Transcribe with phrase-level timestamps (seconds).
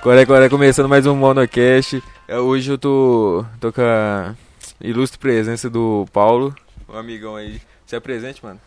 [0.00, 2.02] Agora, agora começando mais um Monocast.
[2.26, 4.34] É, hoje eu tô, tô com a
[4.80, 6.54] ilustre presença do Paulo,
[6.88, 7.60] um amigão aí.
[7.84, 8.58] Se apresente, mano.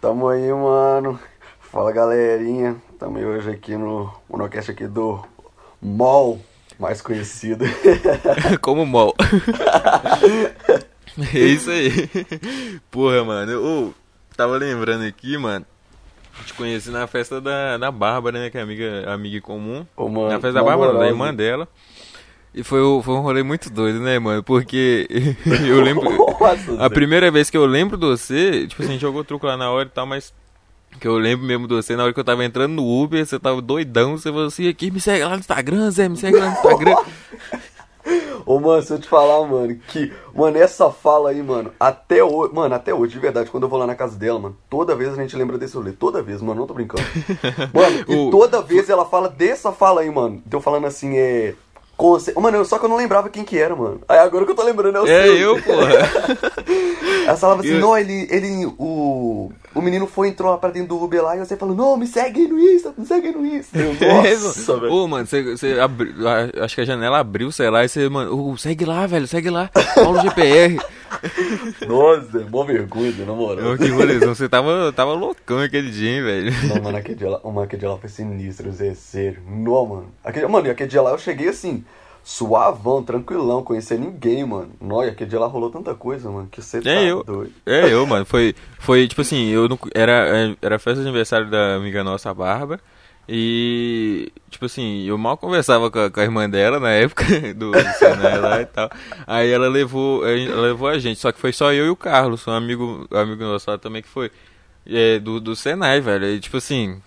[0.00, 1.20] Tamo aí, mano.
[1.60, 2.74] Fala, galerinha.
[2.98, 5.24] Tamo aí hoje aqui no Monocast aqui do
[5.80, 6.40] MOL,
[6.80, 7.64] mais conhecido.
[8.60, 9.14] Como MOL.
[11.32, 12.10] é isso aí.
[12.90, 13.52] Porra, mano.
[13.52, 13.94] Eu
[14.36, 15.64] tava lembrando aqui, mano.
[16.46, 18.50] Te conheci na festa da, da Bárbara, né?
[18.50, 19.86] Que é amiga, amiga comum.
[19.96, 21.68] Ô, mano, na festa da Bárbara, da irmã dela.
[22.54, 24.42] E foi, foi um rolê muito doido, né, mano?
[24.42, 25.06] Porque
[25.66, 26.04] eu lembro.
[26.38, 29.46] Nossa, A primeira vez que eu lembro de você, tipo assim, a gente jogou truco
[29.46, 30.34] lá na hora e tal, mas.
[31.00, 33.38] Que eu lembro mesmo de você, na hora que eu tava entrando no Uber, você
[33.38, 36.50] tava doidão, você falou assim, aqui, me segue lá no Instagram, Zé, me segue lá
[36.50, 36.96] no Instagram.
[38.44, 42.52] Ô, mano, se eu te falar, mano, que, mano, essa fala aí, mano, até hoje,
[42.52, 45.12] mano, até hoje, de verdade, quando eu vou lá na casa dela, mano, toda vez
[45.12, 47.02] a gente lembra desse rolê, toda vez, mano, não tô brincando.
[47.72, 51.54] Mano, e toda vez ela fala dessa fala aí, mano, de eu falando assim, é...
[51.96, 54.00] conce- Mano, só que eu não lembrava quem que era, mano.
[54.08, 55.36] Aí agora que eu tô lembrando é o É seu.
[55.36, 55.90] eu, porra.
[57.26, 60.88] Ela falava assim, Eu- não, ele, ele, o, o menino foi, entrou lá pra dentro
[60.88, 63.34] do Uber lá e você falou, não, me segue aí no Insta, me segue aí
[63.34, 63.78] no Insta.
[63.78, 63.94] Eu,
[64.40, 64.92] Nossa, velho.
[64.92, 66.14] Ô, mano, você, você abriu,
[66.62, 69.50] acho que a janela abriu, sei lá, e você, mano, ô, segue lá, velho, segue
[69.50, 70.78] lá, Paulo GPR.
[71.86, 73.76] Nossa, mó vergonha, na moral.
[73.76, 76.52] Que rolezão, você tava, tava loucão aquele dia, hein, velho.
[76.68, 79.42] Não, mano, aquele dia lá, mano, aquele dia lá foi sinistro, Zé, sério.
[79.46, 80.06] Não, mano.
[80.24, 81.84] Aquele, mano, e aquele dia lá eu cheguei assim,
[82.24, 84.70] suavão, tranquilão, conhecer ninguém, mano.
[85.04, 87.22] E aquele dia lá rolou tanta coisa, mano, que você tá É eu.
[87.24, 87.52] doido.
[87.66, 88.24] É, eu, mano.
[88.24, 92.34] Foi, foi tipo assim, eu não, era, era festa de aniversário da amiga nossa, a
[92.34, 92.80] Barba.
[93.28, 97.70] E, tipo assim, eu mal conversava com a, com a irmã dela na época, do,
[97.70, 98.90] do Senai lá e tal.
[99.26, 102.46] Aí ela levou, ela levou a gente, só que foi só eu e o Carlos,
[102.46, 104.30] um amigo, amigo nosso lá também que foi.
[104.84, 106.26] É, do, do Senai, velho.
[106.26, 107.00] E, tipo assim,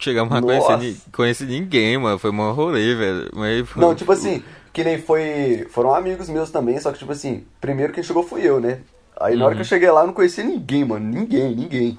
[0.00, 1.10] chegamos a conhecer, Nossa.
[1.12, 2.18] conhecer ninguém, mano.
[2.18, 3.30] Foi um rolê, velho.
[3.34, 4.42] Mas, foi- Não, tipo assim,
[4.72, 5.66] que nem foi.
[5.70, 8.80] Foram amigos meus também, só que, tipo assim, primeiro quem chegou fui eu, né?
[9.20, 9.56] Aí na hora Uhum.
[9.56, 11.06] que eu cheguei lá eu não conhecia ninguém, mano.
[11.06, 11.98] Ninguém, ninguém.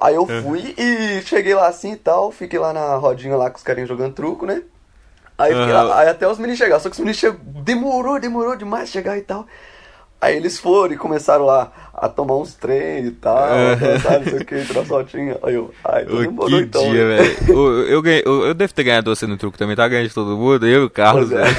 [0.00, 3.56] Aí eu fui e cheguei lá assim e tal, fiquei lá na rodinha lá com
[3.58, 4.62] os carinhas jogando truco, né?
[5.36, 5.72] Aí, Aham.
[5.72, 9.16] lá, aí até os meninos chegaram, só que os meninos chegou, demorou, demorou demais chegar
[9.16, 9.46] e tal.
[10.20, 13.76] Aí eles foram e começaram lá a tomar uns trem e tal, Aham.
[13.76, 14.84] dançar, não sei o que, tirar.
[15.44, 16.82] Aí eu, ai, Ô, demorou que então.
[16.90, 17.16] dia, né?
[17.22, 17.36] velho.
[17.48, 20.14] Eu, eu, ganhei- eu, eu devo ter ganhado você no truque também, tá ganhando de
[20.14, 21.44] todo mundo, eu e o Carlos, Pois é.
[21.44, 21.56] velho.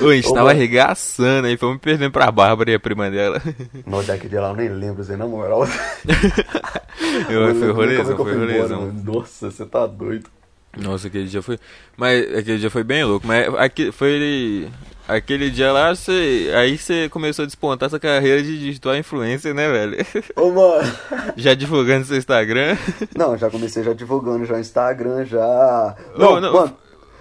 [0.06, 0.58] Ô, a gente Ô, tava mano.
[0.58, 3.40] arregaçando aí, fomos perdendo pra Bárbara e a prima dela.
[3.86, 5.66] Nossa, aquele dia lá eu nem lembro, Zé, na moral.
[7.28, 8.92] Eu, foi é rolezão, foi rolezão.
[9.04, 10.28] Nossa, você tá doido.
[10.76, 11.58] Nossa, aquele dia foi.
[11.96, 13.26] Mas aquele dia foi bem louco.
[13.26, 14.68] Mas aqui, foi.
[15.08, 16.50] Aquele dia lá, você.
[16.56, 19.96] Aí você começou a despontar essa carreira de digital influencer, né, velho?
[20.34, 20.92] Ô, mano.
[21.36, 22.76] Já divulgando seu Instagram.
[23.16, 25.94] Não, já comecei já divulgando já Instagram, já.
[26.18, 26.76] Não, Ô, não, mano.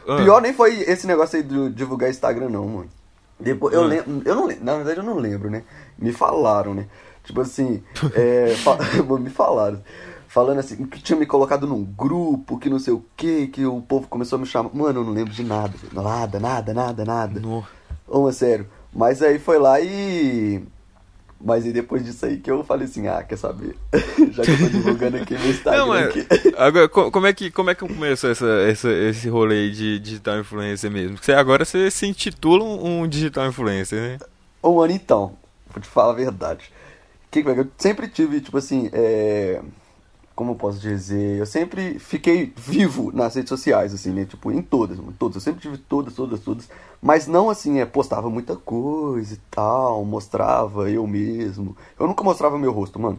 [0.07, 0.18] Ah.
[0.18, 2.90] Pior nem foi esse negócio aí de divulgar Instagram, não, mano.
[3.40, 3.88] Depois, eu Ah.
[3.88, 4.22] lembro.
[4.25, 4.63] Eu não lembro.
[4.66, 5.63] Na verdade, eu não lembro, né?
[5.97, 6.88] Me falaram, né?
[7.23, 7.84] Tipo assim,
[8.16, 8.53] é,
[9.19, 9.84] me falaram.
[10.28, 13.79] Falando assim, que tinha me colocado num grupo, que não sei o que, que o
[13.81, 14.69] povo começou a me chamar.
[14.73, 15.73] Mano, eu não lembro de nada.
[15.94, 17.40] Nada, nada, nada, nada.
[17.40, 17.66] No-
[18.08, 18.68] Ô, mas sério.
[18.94, 20.64] Mas aí foi lá e.
[21.40, 23.76] Mas aí depois disso aí que eu falei assim, ah, quer saber?
[24.32, 26.28] Já que eu tô divulgando aqui no Instagram Não, mas aqui.
[26.58, 30.40] agora, co- como é que como é que começou essa, essa, esse rolê de digital
[30.40, 31.16] influencer mesmo?
[31.18, 34.18] Porque agora você se intitula um, digital influencer, né?
[34.62, 35.38] Ô, mano, então,
[35.72, 36.72] vou te falar a verdade.
[37.30, 39.62] Que, que- eu sempre tive, tipo assim, é...
[40.35, 41.38] Como eu posso dizer?
[41.40, 44.25] Eu sempre fiquei vivo nas redes sociais, assim, né?
[44.25, 45.35] Tipo, em todas, mano, todas.
[45.35, 46.69] Eu sempre tive todas, todas, todas.
[47.01, 51.78] Mas não assim, é, postava muita coisa e tal, mostrava eu mesmo.
[51.97, 53.18] Eu nunca mostrava meu rosto, mano.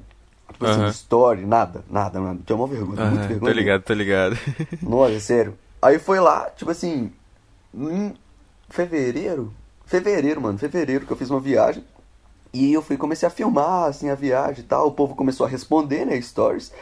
[0.53, 2.39] Tipo assim, story, nada, nada, nada.
[2.45, 3.53] Tinha uma vergonha, muito tô vergonha.
[3.53, 4.39] ligado, tô ligado.
[4.83, 5.55] Nossa, é sério.
[5.81, 7.13] Aí foi lá, tipo assim,
[7.75, 8.15] em
[8.69, 9.53] fevereiro,
[9.85, 11.85] fevereiro, mano, fevereiro que eu fiz uma viagem.
[12.53, 14.89] E eu fui comecei a filmar, assim, a viagem e tal.
[14.89, 16.73] O povo começou a responder, né, stories.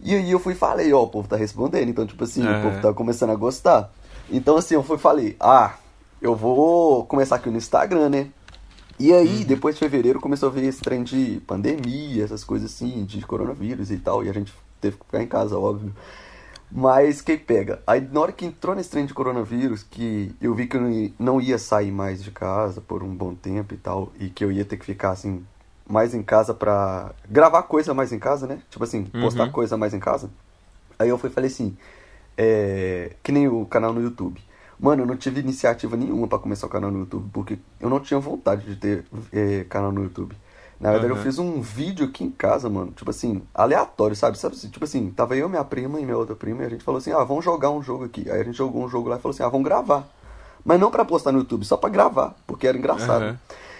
[0.00, 1.88] E aí eu fui e falei, ó, o povo tá respondendo.
[1.88, 3.92] Então, tipo assim, o povo tá começando a gostar.
[4.30, 5.74] Então, assim, eu fui e falei, ah,
[6.20, 8.28] eu vou começar aqui no Instagram, né?
[8.98, 13.04] E aí, depois de fevereiro, começou a ver esse trem de pandemia, essas coisas assim,
[13.04, 14.24] de coronavírus e tal.
[14.24, 15.94] E a gente teve que ficar em casa, óbvio.
[16.70, 17.80] Mas quem pega?
[17.86, 21.40] Aí na hora que entrou nesse trem de coronavírus, que eu vi que eu não
[21.40, 24.64] ia sair mais de casa por um bom tempo e tal, e que eu ia
[24.64, 25.42] ter que ficar assim,
[25.88, 28.60] mais em casa pra gravar coisa mais em casa, né?
[28.70, 29.50] Tipo assim, postar Uhum.
[29.50, 30.30] coisa mais em casa.
[30.98, 31.76] Aí eu fui e falei assim,
[32.36, 34.40] é, que nem o canal no YouTube.
[34.78, 37.98] Mano, eu não tive iniciativa nenhuma pra começar o canal no YouTube, porque eu não
[37.98, 40.36] tinha vontade de ter é, canal no YouTube.
[40.78, 41.18] Na verdade, Aham.
[41.20, 42.92] eu fiz um vídeo aqui em casa, mano.
[42.92, 44.38] Tipo assim, aleatório, sabe?
[44.38, 44.54] sabe?
[44.56, 46.62] Tipo assim, tava eu, minha prima e minha outra prima.
[46.62, 48.30] E a gente falou assim: ah, vamos jogar um jogo aqui.
[48.30, 50.06] Aí a gente jogou um jogo lá e falou assim: ah, vamos gravar.
[50.64, 53.22] Mas não pra postar no YouTube, só pra gravar, porque era engraçado.
[53.24, 53.38] Aham.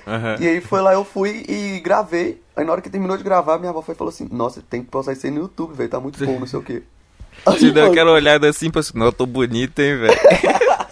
[0.09, 0.37] Aham.
[0.41, 2.41] E aí foi lá, eu fui e gravei.
[2.57, 4.83] Aí na hora que terminou de gravar, minha avó foi e falou assim: Nossa, tem
[4.83, 6.83] que postar isso aí no YouTube, velho, tá muito bom, não sei o quê.
[7.59, 10.19] Te deu mano, aquela olhada assim, pra não, eu tô bonito, hein, velho.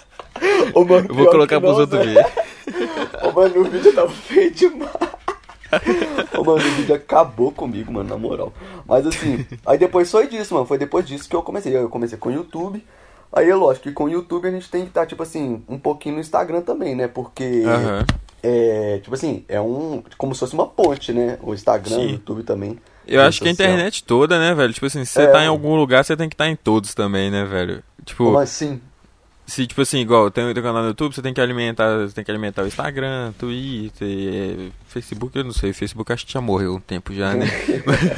[0.74, 2.14] Eu vou colocar pros outros velho.
[2.14, 2.46] verem.
[3.22, 4.90] Ô, mano, o vídeo tava feio demais.
[6.36, 8.52] Ô, mano, o vídeo acabou comigo, mano, na moral.
[8.86, 10.66] Mas assim, aí depois foi disso, mano.
[10.66, 11.74] Foi depois disso que eu comecei.
[11.74, 12.84] Eu comecei com o YouTube.
[13.36, 15.78] Aí é lógico que com o YouTube a gente tem que estar, tipo assim, um
[15.78, 17.06] pouquinho no Instagram também, né?
[17.06, 17.64] Porque.
[17.66, 18.06] Aham.
[18.42, 20.02] É, tipo assim, é um.
[20.16, 21.38] Como se fosse uma ponte, né?
[21.42, 22.06] O Instagram, Sim.
[22.06, 22.78] o YouTube também.
[23.06, 24.72] Eu acho que a internet toda, né, velho?
[24.72, 26.94] Tipo assim, se você É, tá em algum lugar, você tem que estar em todos
[26.94, 27.82] também, né, velho?
[28.06, 28.80] Tipo, Mas sim.
[29.46, 32.24] Se, tipo assim, igual tem o canal no YouTube, você tem que alimentar, você tem
[32.24, 36.80] que alimentar o Instagram, Twitter, Facebook, eu não sei, Facebook acho que já morreu um
[36.80, 37.46] tempo já, né?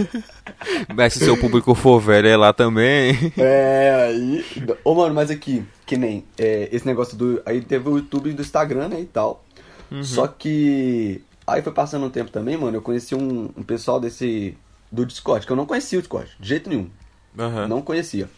[0.97, 3.15] Mas se seu público for velho, é lá também.
[3.37, 4.45] É, aí.
[4.83, 7.41] Ô, mano, mas aqui, que nem é, esse negócio do.
[7.45, 9.45] Aí teve o YouTube do Instagram, né, e tal.
[9.91, 10.03] Uhum.
[10.03, 11.23] Só que.
[11.47, 12.77] Aí foi passando um tempo também, mano.
[12.77, 14.57] Eu conheci um, um pessoal desse.
[14.91, 16.89] Do Discord, que eu não conhecia o Discord, de jeito nenhum.
[17.39, 17.69] Aham.
[17.69, 18.29] Não conhecia.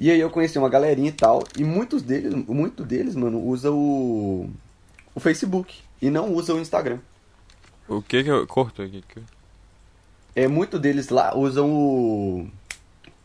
[0.00, 1.44] E aí eu conheci uma galerinha e tal.
[1.58, 4.48] E muitos deles, muito deles, mano, usa o.
[5.14, 5.76] O Facebook.
[6.00, 6.98] E não usa o Instagram.
[7.86, 9.04] O que que eu corto aqui?
[10.34, 12.48] É, muito deles lá usam o.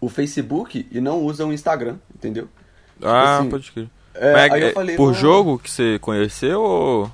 [0.02, 2.50] O Facebook e não usam o Instagram, entendeu?
[3.02, 3.90] Ah, assim, pode crer.
[4.14, 7.12] É, Mas é falei, por jogo que você conheceu ou.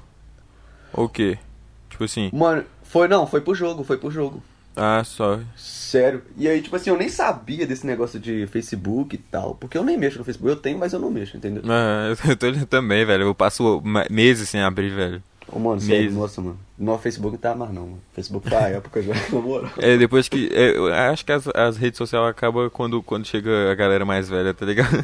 [0.91, 1.37] Ou o quê?
[1.87, 2.31] Tipo assim.
[2.33, 4.41] Mano, foi não, foi pro jogo, foi pro jogo.
[4.75, 5.39] Ah, só.
[5.55, 6.23] Sério.
[6.37, 9.55] E aí, tipo assim, eu nem sabia desse negócio de Facebook e tal.
[9.55, 10.49] Porque eu nem mexo no Facebook.
[10.49, 11.63] Eu tenho, mas eu não mexo, entendeu?
[11.67, 13.23] Ah, eu tô olhando também, velho.
[13.23, 15.21] Eu passo meses sem abrir, velho.
[15.51, 16.57] Ô, mano, sério, nossa, mano.
[16.77, 18.01] No Facebook tá mais não, mano.
[18.13, 19.69] Facebook tá época já, na moral.
[19.77, 20.49] É, depois que.
[20.53, 24.29] é, eu acho que as, as redes sociais acabam quando, quando chega a galera mais
[24.29, 24.95] velha, tá ligado?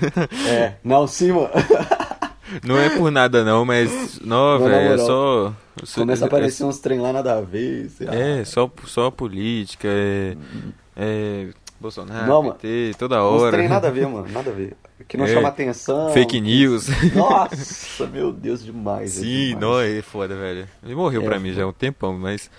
[0.48, 1.50] É, não, sim, mano.
[2.66, 4.20] Não é por nada não, mas.
[4.22, 5.54] Não, velho, é só.
[5.96, 7.90] Começa a é- aparecer uns trem lá nada a ver.
[7.90, 8.16] sei lá.
[8.16, 10.36] É, só, só política, é.
[10.96, 11.48] É.
[11.80, 12.52] Bolsonaro, Não.
[12.54, 13.56] PT, toda Uns hora.
[13.56, 14.28] trem nada a ver, mano.
[14.32, 14.76] Nada a ver.
[15.08, 15.28] Que não É.
[15.34, 16.12] chama atenção.
[16.12, 16.88] Fake news.
[17.14, 19.16] Nossa, meu Deus, demais.
[19.18, 19.62] é Sim, demais.
[19.62, 20.68] não, é foda, velho.
[20.84, 22.50] Ele morreu É, pra mim já há um tempão, mas.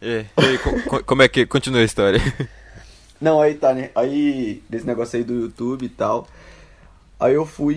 [0.00, 0.26] É.
[0.36, 1.44] Aí, co- co- como é que.
[1.44, 2.20] Continua a história.
[3.20, 3.90] Não, aí tá, né?
[3.96, 6.28] Aí, desse negócio aí do YouTube e tal.
[7.18, 7.74] Aí eu fui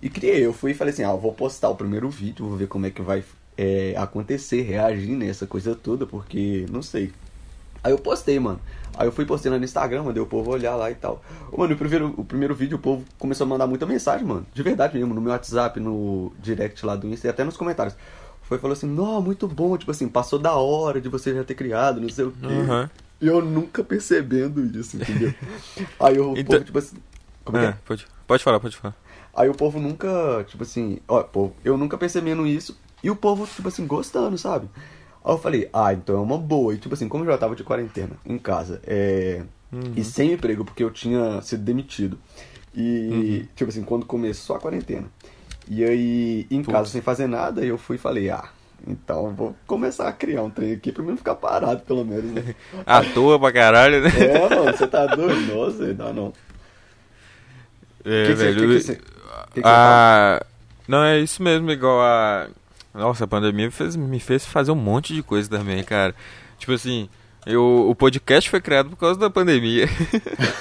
[0.00, 0.46] e- criei.
[0.46, 2.90] Eu fui e falei assim: ah, vou postar o primeiro vídeo, vou ver como é
[2.90, 3.22] que vai
[3.58, 7.12] é, acontecer, reagir nessa coisa toda, porque não sei.
[7.82, 8.60] Aí eu postei, mano.
[8.96, 11.22] Aí eu fui postando no Instagram, mandei o povo olhar lá e tal.
[11.56, 14.46] Mano, o primeiro, o primeiro vídeo o povo começou a mandar muita mensagem, mano.
[14.54, 17.96] De verdade mesmo, no meu WhatsApp, no direct lá do Insta e até nos comentários.
[18.42, 21.54] Foi falou assim, não, muito bom, tipo assim, passou da hora de você já ter
[21.54, 22.46] criado, não sei o quê.
[22.46, 22.90] Aham.
[23.20, 25.34] E eu nunca percebendo isso, entendeu?
[26.00, 26.96] Aí o Então- povo, tipo assim.
[27.44, 27.68] Como é é?
[27.68, 28.94] Ah, pode, pode falar, pode falar.
[29.34, 32.76] Aí o povo nunca, tipo assim, ó, povo, eu nunca percebendo isso.
[33.02, 34.68] E o povo, tipo assim, gostando, sabe?
[35.24, 36.74] Aí eu falei, ah, então é uma boa.
[36.74, 39.42] E tipo assim, como eu já tava de quarentena em casa, é.
[39.94, 42.18] E sem emprego, porque eu tinha sido demitido.
[42.74, 45.06] E, tipo assim, quando começou a quarentena.
[45.68, 46.72] E aí, em Putz.
[46.72, 48.48] casa sem fazer nada, eu fui e falei, ah,
[48.86, 52.04] então eu vou começar a criar um trem aqui pra mim não ficar parado, pelo
[52.04, 52.54] menos, né?
[52.86, 54.08] À toa pra caralho, né?
[54.18, 55.54] É, mano, você tá doido?
[55.54, 56.32] Nossa, não dá não.
[58.04, 58.60] É, Que que você- velho.
[58.60, 59.02] que você- que
[59.54, 60.42] que você a...
[60.86, 62.48] Não, é isso mesmo, igual a.
[62.98, 66.14] Nossa, a pandemia fez, me fez fazer um monte de coisa também, cara.
[66.58, 67.08] Tipo assim,
[67.46, 69.88] eu, o podcast foi criado por causa da pandemia.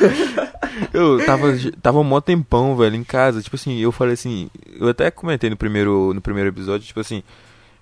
[0.93, 1.47] eu tava,
[1.81, 3.41] tava um mó tempão, velho, em casa.
[3.41, 4.49] Tipo assim, eu falei assim.
[4.79, 7.23] Eu até comentei no primeiro, no primeiro episódio, tipo assim.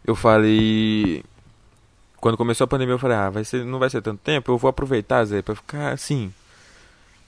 [0.07, 1.21] Eu falei.
[2.21, 4.57] Quando começou a pandemia, eu falei, ah, vai ser, não vai ser tanto tempo, eu
[4.57, 6.33] vou aproveitar, Zé, pra ficar assim.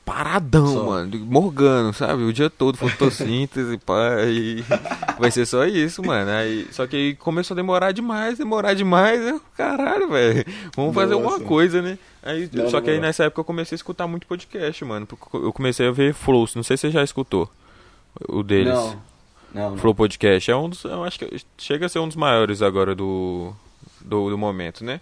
[0.07, 0.83] Paradão, Só.
[0.85, 1.19] mano.
[1.25, 2.23] Morgando, sabe?
[2.23, 4.63] O dia todo, fotossíntese, pá, e
[5.19, 6.31] vai ser só isso, mano.
[6.31, 9.19] Aí, só que aí começou a demorar demais, demorar demais.
[9.19, 10.45] Eu, caralho, velho.
[10.77, 11.25] Vamos fazer Nossa.
[11.33, 11.99] alguma coisa, né?
[12.23, 15.05] Aí, Não, só que aí nessa época eu comecei a escutar muito podcast, mano.
[15.05, 17.49] porque Eu comecei a ver Flow, não sei se você já escutou
[18.29, 18.73] o deles.
[18.73, 19.01] Não,
[19.53, 19.77] não, não.
[19.77, 22.95] Flow Podcast é um dos, eu acho que chega a ser um dos maiores agora
[22.95, 23.51] do
[23.99, 25.01] do, do momento, né?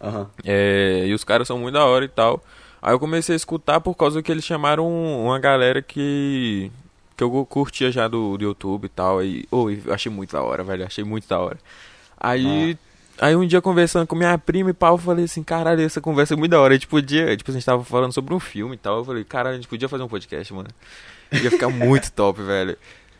[0.00, 0.30] Aham.
[0.44, 2.40] É, e os caras são muito da hora e tal.
[2.80, 6.70] Aí eu comecei a escutar por causa que eles chamaram uma galera que
[7.16, 9.22] que eu curtia já do, do YouTube e tal.
[9.22, 10.86] E oh, eu achei muito da hora, velho.
[10.86, 11.58] Achei muito da hora.
[12.16, 12.78] Aí
[13.20, 16.34] Aí um dia conversando com minha prima e pau, eu falei assim, caralho, essa conversa
[16.34, 16.72] é muito da hora.
[16.74, 18.98] A gente podia, tipo, a gente tava falando sobre um filme e tal.
[18.98, 20.68] Eu falei, caralho, a gente podia fazer um podcast, mano.
[21.32, 22.76] Ia ficar muito top, velho.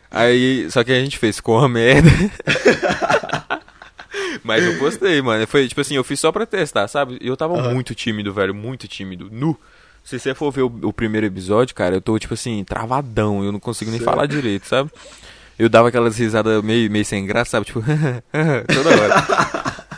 [0.09, 2.09] Aí, só que a gente fez com uma merda.
[4.43, 5.45] Mas eu postei, mano.
[5.47, 7.17] Foi tipo assim, eu fiz só pra testar, sabe?
[7.21, 7.73] E eu tava Aham.
[7.73, 8.53] muito tímido, velho.
[8.55, 9.29] Muito tímido.
[9.31, 9.57] Nu.
[10.03, 13.43] Se você for ver o, o primeiro episódio, cara, eu tô, tipo assim, travadão.
[13.43, 14.11] Eu não consigo nem Sério?
[14.13, 14.89] falar direito, sabe?
[15.57, 17.65] Eu dava aquelas risadas meio, meio sem graça, sabe?
[17.65, 17.81] Tipo,
[18.73, 19.89] toda hora.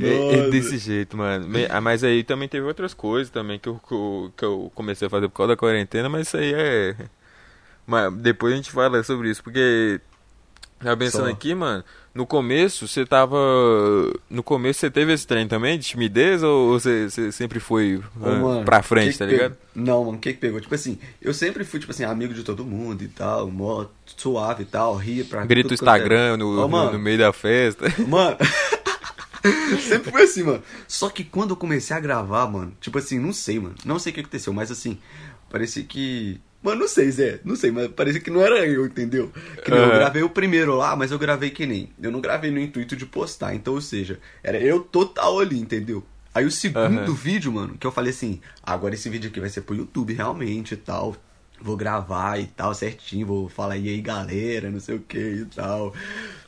[0.00, 1.46] É, é desse jeito, mano.
[1.70, 5.06] Ah, Mas aí também teve outras coisas também que eu, que eu- que eu comecei
[5.06, 6.96] a fazer por causa da quarentena, mas isso aí é.
[7.86, 10.00] Mas depois a gente fala sobre isso, porque.
[10.80, 11.30] Tava pensando Só.
[11.32, 11.82] aqui, mano.
[12.16, 13.36] No começo, você tava.
[14.30, 18.26] No começo, você teve esse trem também de timidez ou você, você sempre foi Ô,
[18.26, 19.50] ah, mano, pra frente, que tá que ligado?
[19.56, 19.66] pegou?
[19.84, 20.60] Não, mano, o que que pegou?
[20.60, 23.84] Tipo assim, eu sempre fui, tipo assim, amigo de todo mundo e tal, mó
[24.16, 25.74] suave e tal, ria pra Grita o era.
[25.74, 27.84] Instagram no, Ô, no- no meio da festa.
[28.08, 28.36] Mano,
[29.80, 30.62] sempre foi assim, mano.
[30.88, 33.74] Só que quando eu comecei a gravar, mano, tipo assim, não sei, mano.
[33.84, 34.98] Não sei o que aconteceu, mas assim,
[35.50, 36.40] parecia que.
[36.66, 37.38] Mano, não sei, Zé.
[37.44, 39.30] Não sei, mas parecia que não era eu, entendeu?
[39.64, 39.94] Que nem eu Aham.
[39.98, 41.90] gravei o primeiro lá, mas eu gravei que nem.
[42.02, 43.54] Eu não gravei no intuito de postar.
[43.54, 46.04] Então, ou seja, era eu total ali, entendeu?
[46.34, 47.14] Aí o segundo Aham.
[47.14, 50.74] vídeo, mano, que eu falei assim, agora esse vídeo aqui vai ser pro YouTube realmente
[50.74, 51.14] e tal.
[51.62, 55.44] Vou gravar e tal, certinho, vou falar e aí galera, não sei o que e
[55.46, 55.94] tal.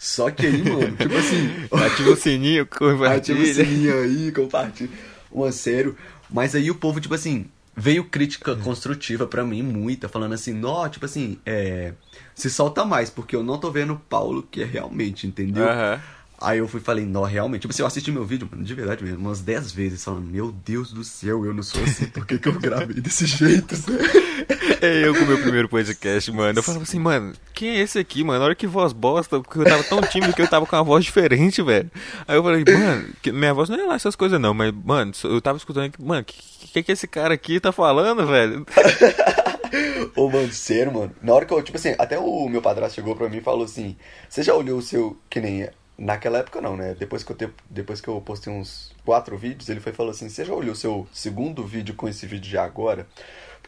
[0.00, 1.48] Só que aí, mano, tipo assim.
[1.72, 3.54] Ativa o sininho, Ativa o compartilha.
[3.54, 4.90] sininho aí, compartilha.
[5.30, 5.96] Uma sério.
[6.28, 7.46] Mas aí o povo, tipo assim,
[7.78, 11.94] veio crítica construtiva pra mim, muita, falando assim, nó, tipo assim, é.
[12.34, 15.68] Se solta mais, porque eu não tô vendo o Paulo que é realmente, entendeu?
[15.68, 16.00] Aham.
[16.40, 17.62] Aí eu fui falei, nó, realmente.
[17.62, 20.52] Tipo assim, eu assisti meu vídeo, mano, de verdade mesmo, umas 10 vezes, falando, meu
[20.52, 23.74] Deus do céu, eu não sou assim, por que, que eu gravei desse jeito,
[25.04, 26.58] eu com o meu primeiro podcast, mano.
[26.58, 28.44] Eu falava assim, mano, quem é esse aqui, mano?
[28.44, 31.04] Olha que voz bosta, porque eu tava tão tímido que eu tava com uma voz
[31.04, 31.90] diferente, velho.
[32.26, 35.40] Aí eu falei, mano, minha voz não é lá essas coisas não, mas, mano, eu
[35.40, 38.64] tava escutando aqui, mano, o que, que que esse cara aqui tá falando, velho?
[40.16, 41.14] Ô, mano, sério, mano.
[41.22, 43.64] Na hora que eu, tipo assim, até o meu padrasto chegou pra mim e falou
[43.64, 43.96] assim:
[44.28, 45.16] Você já olhou o seu.
[45.28, 45.68] Que nem.
[45.96, 46.94] Naquela época não, né?
[46.94, 50.28] Depois que eu, te, depois que eu postei uns quatro vídeos, ele foi falou assim:
[50.28, 53.06] Você já olhou o seu segundo vídeo com esse vídeo de agora?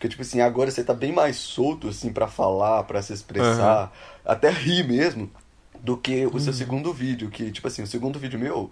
[0.01, 3.93] Porque, tipo assim, agora você tá bem mais solto, assim, pra falar, pra se expressar,
[4.25, 5.31] até rir mesmo,
[5.79, 7.29] do que o seu segundo vídeo.
[7.29, 8.71] Que, tipo assim, o segundo vídeo meu.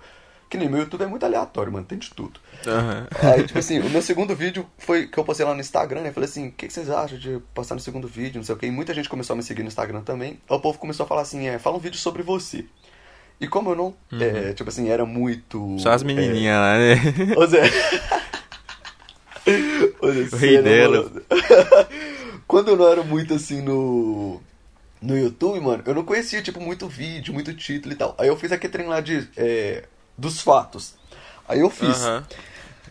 [0.49, 2.41] Que nem meu YouTube é muito aleatório, mano, tem de tudo.
[2.67, 3.07] Aham.
[3.23, 6.13] Aí, tipo assim, o meu segundo vídeo foi que eu postei lá no Instagram, né?
[6.13, 8.59] Falei assim, o que, que vocês acham de postar no segundo vídeo, não sei o
[8.59, 8.65] quê.
[8.65, 10.41] E muita gente começou a me seguir no Instagram também.
[10.49, 12.65] Aí o povo começou a falar assim, é, fala um vídeo sobre você.
[13.39, 15.63] E como eu não, é, tipo assim, era muito...
[15.63, 15.79] Uhum.
[15.79, 16.95] Só as menininhas lá, né?
[16.95, 17.39] É...
[17.39, 17.47] Ô
[19.49, 21.11] Zé, O rei dela.
[22.47, 24.41] Quando eu não era muito assim no...
[25.01, 28.17] No YouTube, mano, eu não conhecia, tipo, muito vídeo, muito título e tal.
[28.19, 29.29] Aí eu fiz aquele trem lá de...
[29.37, 29.85] é,
[30.17, 30.95] dos fatos.
[31.49, 32.03] Aí eu fiz.
[32.03, 32.27] Aham.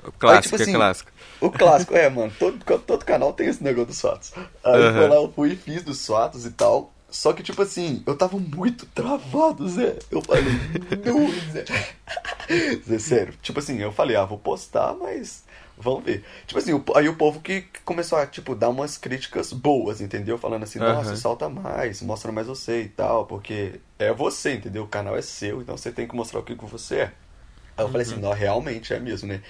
[0.05, 1.11] O clássico, tipo assim, é clássico.
[1.41, 2.31] O clássico, é, mano.
[2.39, 4.31] Todo, todo canal tem esse negócio dos fatos.
[4.63, 6.93] Aí foi lá, eu fui e fiz dos fatos e tal.
[7.09, 9.97] Só que, tipo assim, eu tava muito travado, Zé.
[10.11, 10.43] Eu falei,
[11.05, 11.65] não, Zé.
[12.87, 13.33] Zé, sério.
[13.41, 15.43] Tipo assim, eu falei, ah, vou postar, mas
[15.77, 16.24] vamos ver.
[16.48, 20.38] Tipo assim, o- aí o povo que começou a, tipo, dar umas críticas boas, entendeu?
[20.38, 24.84] Falando assim, nossa, solta mais, mostra mais você e tal, porque é você, entendeu?
[24.84, 27.13] O canal é seu, então você tem que mostrar o que você é.
[27.77, 29.41] Aí eu falei assim, não, realmente é mesmo, né?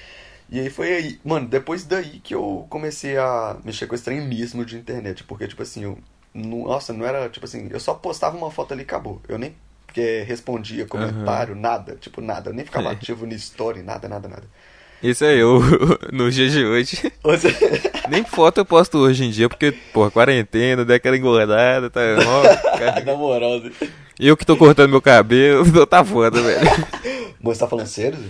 [0.49, 4.21] E aí foi aí, mano, depois daí que eu comecei a mexer com esse trem
[4.21, 5.97] mesmo de internet, porque, tipo assim, eu,
[6.33, 9.21] não- nossa, não era, tipo assim, eu só postava uma foto ali e acabou.
[9.27, 9.55] Eu nem
[10.27, 12.49] respondia comentário, nada, tipo, nada.
[12.51, 14.47] Eu nem ficava ativo no story, nada, nada, nada.
[15.01, 15.61] Isso é eu
[16.11, 17.11] no dia de hoje.
[17.23, 17.47] Você...
[18.09, 22.01] Nem foto eu posto hoje em dia, porque, porra, quarentena, dei aquela engordada, tá
[22.79, 23.03] cara.
[23.05, 23.61] Na moral.
[24.19, 26.59] E eu que tô cortando meu cabelo, tá foda, velho.
[27.41, 28.27] Você tá falando sério, Zé?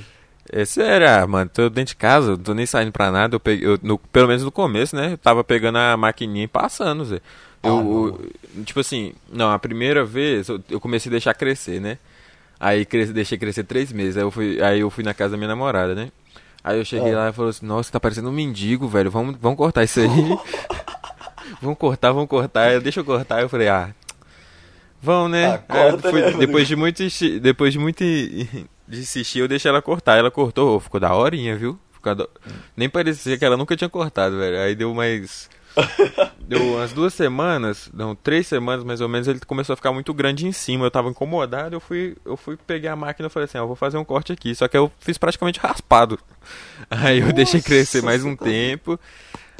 [0.50, 3.40] É sério, ah, mano, tô dentro de casa, não tô nem saindo pra nada, eu
[3.40, 7.04] peguei, eu, no- pelo menos no começo, né, eu tava pegando a maquininha e passando,
[7.04, 7.20] Zé.
[7.62, 8.22] Ah, Eu,
[8.56, 11.98] eu- tipo assim, não, a primeira vez eu, eu comecei a deixar crescer, né,
[12.58, 15.38] aí cresci, deixei crescer três meses, aí eu, fui, aí eu fui na casa da
[15.38, 16.10] minha namorada, né,
[16.68, 17.18] aí eu cheguei Ah.
[17.18, 20.08] lá e falou assim, nossa, tá parecendo um mendigo, velho, vamos, vamos cortar isso aí,
[21.62, 23.90] vamos cortar, vamos cortar, Eu, deixa eu cortar, eu falei, ah...
[25.02, 25.62] Vão, né?
[25.70, 26.40] Ah, Aí Rodrigo?
[26.40, 27.04] depois de muito
[27.40, 30.18] depois de muito de insistir, eu deixei ela cortar.
[30.18, 31.78] Ela cortou, ficou da horinha, viu?
[31.94, 32.28] Ficou da-
[32.76, 34.58] Nem parecia que ela nunca tinha cortado, velho.
[34.60, 35.50] Aí deu mais
[36.48, 40.14] deu umas duas semanas, não, três semanas mais ou menos, ele começou a ficar muito
[40.14, 40.86] grande em cima.
[40.86, 43.76] Eu tava incomodado, eu fui, eu fui pegar a máquina e falei assim, ó, vou
[43.76, 44.54] fazer um corte aqui.
[44.56, 46.20] Só que eu fiz praticamente raspado.
[46.90, 49.00] Aí eu deixei Nossa, crescer mais um tá tempo.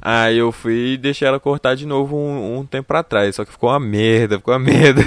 [0.02, 3.36] Aí eu fui e deixei ela cortar de novo um, um tempo pra trás.
[3.36, 5.02] Só que ficou uma merda, ficou uma merda.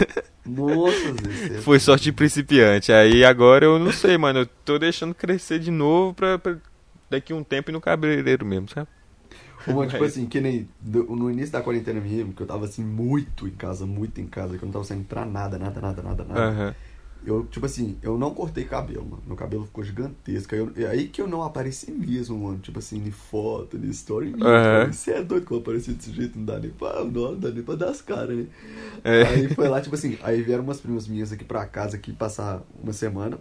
[0.44, 1.14] Nossa,
[1.62, 2.92] Foi sorte de principiante.
[2.92, 4.40] Aí agora eu não sei, mano.
[4.40, 6.56] Eu tô deixando crescer de novo pra, pra
[7.08, 8.88] daqui um tempo ir no cabeleireiro mesmo, sabe?
[9.66, 12.84] Mano, tipo Mas- assim, que nem no início da quarentena mesmo, que eu tava assim
[12.84, 16.02] muito em casa, muito em casa, que eu não tava saindo pra nada, nada, nada,
[16.02, 16.40] nada, nada.
[16.48, 16.74] Aham.
[17.26, 19.22] eu, tipo assim, eu não cortei cabelo, mano.
[19.26, 20.54] Meu cabelo ficou gigantesco.
[20.54, 22.58] Aí, eu- é aí que eu não apareci mesmo, mano.
[22.60, 24.34] Tipo assim, em foto, em story.
[24.40, 24.90] Aham.
[24.90, 27.50] Você é doido que eu apareci desse jeito, não dá nem pra, não, não dá
[27.50, 28.46] nem pra dar as caras, né?
[29.04, 29.22] É.
[29.24, 32.62] Aí foi lá, tipo assim, aí vieram umas primas minhas aqui pra casa aqui passar
[32.82, 33.38] uma semana.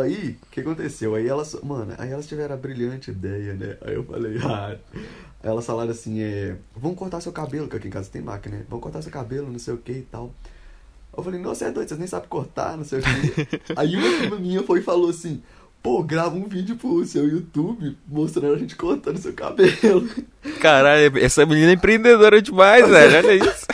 [0.00, 1.14] Aí, o que aconteceu?
[1.14, 3.76] Aí elas, mano, aí elas tiveram a brilhante ideia, né?
[3.80, 4.76] Aí eu falei, ah.
[4.92, 6.56] Aí elas falaram assim, é.
[6.74, 8.64] Vamos cortar seu cabelo, que aqui em casa tem máquina, né?
[8.68, 10.34] Vamos cortar seu cabelo, não sei o que e tal.
[11.16, 13.60] Eu falei, não, você é doido, vocês nem sabem cortar, não sei o que.
[13.76, 15.40] aí uma prima minha foi e falou assim,
[15.80, 20.08] pô, grava um vídeo pro seu YouTube mostrando a gente cortando seu cabelo.
[20.60, 23.16] Caralho, essa menina é empreendedora demais, velho.
[23.16, 23.66] Olha isso.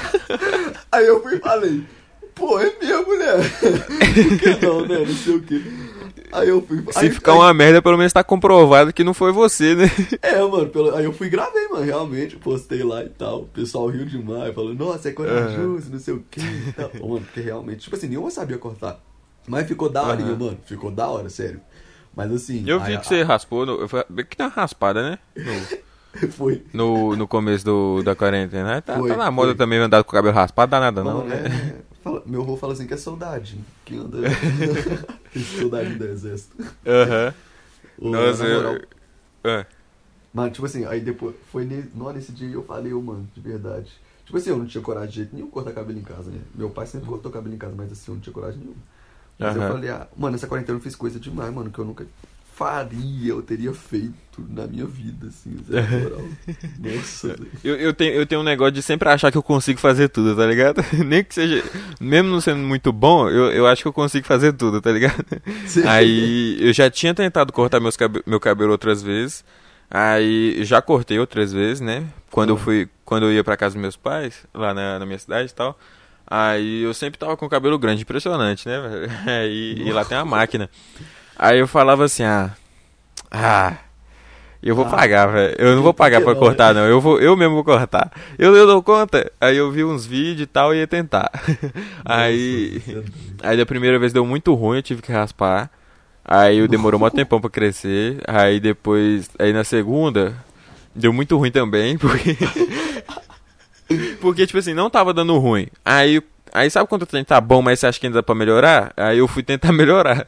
[0.93, 1.83] Aí eu fui e falei,
[2.35, 3.33] pô, é mesmo, né?
[3.59, 4.99] Por que não, né?
[4.99, 6.00] Não sei o que.
[6.33, 6.83] Aí eu fui.
[6.93, 9.91] Se aí, ficar aí- uma merda, pelo menos tá comprovado que não foi você, né?
[10.23, 13.43] É, mano, pelo- aí eu fui e gravei, mano, realmente, postei lá e tal.
[13.43, 16.91] O pessoal riu demais, falou, nossa, é corajoso, não sei o que e tal.
[17.03, 19.01] Mano, porque realmente, tipo assim, nenhuma sabia cortar.
[19.49, 20.37] Mas ficou da hora, Aham.
[20.39, 21.61] mano, ficou da hora, sério.
[22.15, 22.63] Mas assim.
[22.67, 23.89] Eu vi aí- que você raspou, no,
[24.29, 25.19] que tá uma raspada, né?
[26.33, 26.63] Foi.
[26.73, 28.83] No, no começo do, da quarentena.
[28.83, 29.57] Tá, Foi, tá na moda foi.
[29.57, 31.75] também andar com o cabelo raspado, dá nada não, Mano, né?
[32.01, 33.47] É, fala- meu avô fala assim que é soldado,
[33.85, 34.19] que anda.
[35.47, 36.57] soldado do exército.
[36.87, 37.35] Aham.
[37.99, 38.89] Ô, Nossa, moral, eu...
[39.45, 39.67] Ah,
[40.33, 43.41] Mano, tipo assim, aí depois, foi ne- não, nesse dia eu falei, ô, mano, de
[43.41, 43.91] verdade.
[44.25, 46.41] Tipo assim, eu não tinha coragem de jeito nenhum cortar cabelo em casa, né?
[46.55, 48.81] Meu pai sempre cortou cabelo em casa, mas assim, eu não tinha coragem nenhuma.
[49.39, 49.63] Mas eu Aham.
[49.63, 52.07] falei, ah, mano, essa quarentena eu fiz coisa demais, mano, que eu nunca
[52.61, 54.13] faria, eu teria feito
[54.51, 56.23] na minha vida, assim, Zé, na moral.
[56.79, 57.37] Nossa.
[57.65, 60.37] Eu, eu, tenho, eu tenho um negócio de sempre achar que eu consigo fazer tudo,
[60.37, 60.85] tá ligado?
[61.03, 61.65] Nem que seja.
[61.99, 65.25] Mesmo não sendo muito bom, eu, eu acho que eu consigo fazer tudo, tá ligado?
[65.67, 65.85] Sim.
[65.87, 69.43] Aí eu já tinha tentado cortar meus cabe meu cabelo outras vezes.
[69.91, 72.05] Aí já cortei outras vezes, né?
[72.31, 72.59] Quando eu Ah.
[72.59, 72.89] fui.
[73.07, 75.79] Quando eu ia pra casa dos meus pais, lá na, na minha cidade e tal.
[76.27, 78.79] Aí eu sempre tava com o cabelo grande, impressionante, né?
[79.43, 80.69] Aí, e lá tem a máquina.
[81.43, 82.51] Aí eu falava assim, ah.
[83.31, 83.79] Ah.
[84.63, 84.91] Eu vou Ah.
[84.91, 85.55] pagar, velho.
[85.59, 86.83] Eu não vou pagar pra não, cortar, não.
[86.87, 88.13] Eu, vou, eu mesmo vou cortar.
[88.39, 89.33] Eu, eu dou conta.
[89.41, 91.31] Aí eu vi uns vídeos e tal e ia tentar.
[92.05, 92.83] Aí.
[92.87, 93.13] Doido.
[93.43, 95.71] Aí da primeira vez deu muito ruim, eu tive que raspar.
[96.23, 98.21] Aí eu demorou um tempão pra crescer.
[98.29, 99.31] Aí depois.
[99.39, 100.37] Aí na segunda.
[100.95, 102.37] Deu muito ruim também, porque.
[104.21, 105.69] porque, tipo assim, não tava dando ruim.
[105.83, 106.21] Aí.
[106.53, 108.93] Aí sabe quando o trem tá bom, mas você acha que ainda dá pra melhorar?
[108.97, 110.27] Aí eu fui tentar melhorar.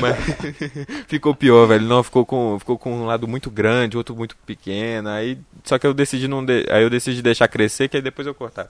[0.00, 0.16] Mas
[1.08, 1.84] ficou pior, velho.
[1.86, 5.08] Não, ficou com, ficou com um lado muito grande, outro muito pequeno.
[5.08, 5.38] Aí.
[5.64, 6.44] Só que eu decidi não.
[6.44, 6.66] De...
[6.70, 8.68] Aí eu decidi deixar crescer, que aí depois eu cortar.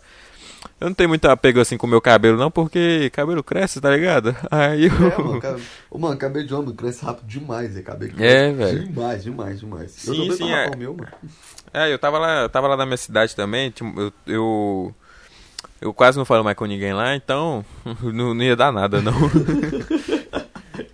[0.81, 3.91] Eu não tenho muito apego assim com o meu cabelo, não, porque cabelo cresce, tá
[3.91, 4.37] ligado?
[4.51, 4.93] Aí eu.
[4.93, 8.85] É, mano, cabelo, Ô, mano, cabelo de homem cresce rápido demais, é cabelo É, velho.
[8.85, 9.93] Demais, demais, demais.
[9.93, 10.75] Sim, eu sim, é.
[10.77, 11.09] meu, mano.
[11.73, 14.95] É, eu tava lá, eu tava lá na minha cidade também, eu, eu,
[15.81, 17.65] eu quase não falo mais com ninguém lá, então
[18.03, 19.13] não, não ia dar nada, não.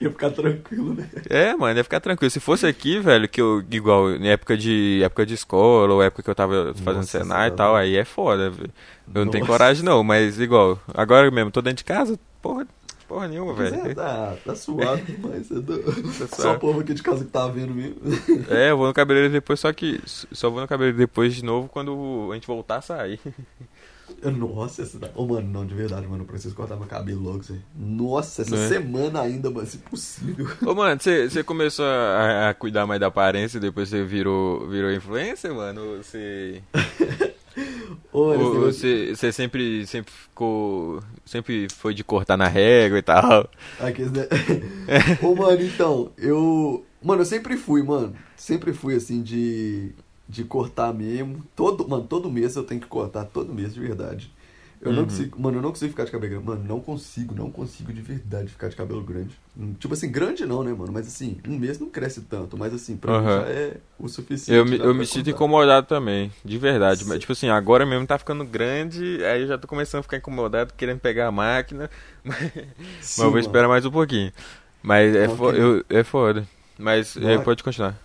[0.00, 1.08] Ia ficar tranquilo, né?
[1.28, 2.30] É, mano, ia ficar tranquilo.
[2.30, 6.22] Se fosse aqui, velho, que eu, igual, em época de, época de escola, ou época
[6.22, 7.50] que eu tava fazendo Nossa Senai e Senhora.
[7.56, 8.70] tal, aí é foda, velho.
[9.12, 9.52] Eu não tenho Nossa.
[9.52, 12.66] coragem não, mas igual, agora mesmo, tô dentro de casa, porra,
[13.06, 13.94] porra nenhuma, Mas é, velho.
[13.94, 15.50] tá, tá suave demais.
[15.50, 15.82] É do...
[16.28, 16.56] Só suave.
[16.56, 17.96] o povo aqui de casa que tá vendo mesmo.
[18.48, 21.68] É, eu vou no cabeleireiro depois, só que só vou no cabeleireiro depois de novo
[21.68, 23.20] quando a gente voltar a sair.
[24.22, 24.98] Nossa, essa...
[25.14, 27.54] Ô, mano, não, de verdade, mano, eu preciso cortar meu cabelo logo, Zé.
[27.74, 28.68] Nossa, essa É.
[28.68, 30.46] semana ainda, mano, se possível.
[30.64, 34.68] Ô, mano, você você começou a, a cuidar mais da aparência e depois você virou,
[34.68, 35.98] virou influencer, mano?
[36.02, 36.62] Você.
[38.12, 41.02] Ou você você sempre, sempre ficou.
[41.24, 43.48] Sempre foi de cortar na régua e tal.
[43.80, 44.26] Aqui, né?
[45.22, 46.84] Ô, mano, então, eu.
[47.02, 48.14] Mano, eu sempre fui, mano.
[48.36, 49.92] Sempre fui assim de.
[50.32, 51.42] De cortar mesmo.
[51.54, 54.32] Todo, mano, todo mês eu tenho que cortar, todo mês, de verdade.
[54.80, 55.08] Eu não Uhum.
[55.08, 55.40] consigo.
[55.40, 56.46] Mano, eu não consigo ficar de cabelo grande.
[56.46, 59.30] Mano, não consigo, não consigo de verdade ficar de cabelo grande.
[59.78, 60.90] Tipo assim, grande não, né, mano?
[60.92, 62.56] Mas assim, um mês não cresce tanto.
[62.58, 63.42] Mas assim, pra mim Aham.
[63.42, 64.58] já é o suficiente.
[64.58, 67.04] Eu me, eu me sinto incomodado também, de verdade.
[67.04, 70.16] Mas, tipo assim, agora mesmo tá ficando grande, aí eu já tô começando a ficar
[70.16, 71.88] incomodado, querendo pegar a máquina.
[72.24, 72.38] Mas,
[73.00, 73.40] Sim, mas eu vou mano.
[73.40, 74.32] esperar mais um pouquinho.
[74.82, 76.44] Mas é, Não, fo que- eu, é foda.
[76.78, 77.96] Mas Não, é, é- pode continuar.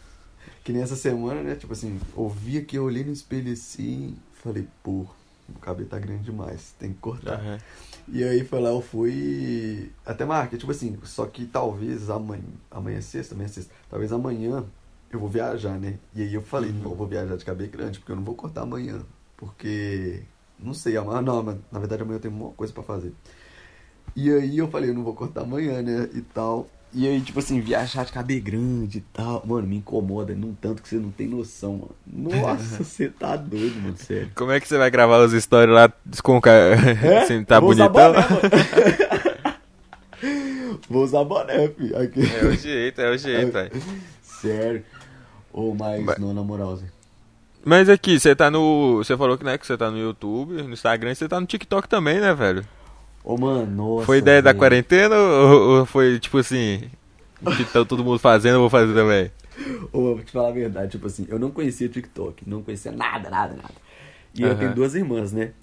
[0.67, 1.56] Que nem essa semana, né?
[1.56, 5.06] Tipo assim, ouvi aqui, eu olhei no espelho assim, falei, pô,
[5.47, 7.36] o cabelo tá grande demais, tem que cortar.
[7.36, 7.58] Aham.
[8.10, 12.97] E aí foi lá, eu fui até marquei, tipo assim, só que talvez amanhã, amanhã
[12.97, 14.65] é sexta, amanhã é sexta, talvez amanhã
[15.10, 15.99] eu vou viajar, né?
[16.13, 16.80] E aí eu falei, Uhum.
[16.80, 18.99] não, eu vou viajar de cabelo grande, porque eu não vou cortar amanhã,
[19.38, 20.21] porque,
[20.60, 23.13] não sei, amanhã, não, mas na verdade amanhã eu tenho uma coisa pra fazer.
[24.13, 26.67] E aí eu falei, eu não vou cortar amanhã, né, e tal.
[26.93, 30.82] E aí, tipo assim, viajar de cabelo grande e tal, mano, me incomoda num tanto
[30.82, 32.39] que você não tem noção, mano.
[32.41, 34.32] Nossa, você tá doido, mano, sério.
[34.34, 35.91] Como é que você vai gravar os stories lá
[36.23, 37.17] com o cara É?
[37.23, 37.91] assim, tá Vou bonitão?
[37.91, 38.26] boné.
[40.89, 41.93] Vou usar boné, fi.
[41.95, 42.21] Aqui.
[42.34, 43.71] É o jeito, é o jeito, velho.
[44.21, 44.84] Sério.
[45.52, 46.86] Ou mais, Mas- não, na moral, Zé.
[47.65, 48.97] Mas aqui, você tá no.
[48.97, 51.89] Você falou que, né, que você tá no YouTube, no Instagram, você tá no TikTok
[51.89, 52.65] também, né, velho?
[53.27, 54.05] Ô, mano, nossa.
[54.05, 56.89] foi ideia da quarentena ou, ou foi tipo assim.
[57.57, 59.29] Que tá todo mundo fazendo, eu vou fazer também?
[59.91, 62.91] Ô, eu vou te falar a verdade, tipo assim, eu não conhecia TikTok, não conhecia
[62.91, 63.73] nada, nada, nada.
[64.33, 64.59] E eu Aham.
[64.59, 65.53] tenho duas irmãs, né?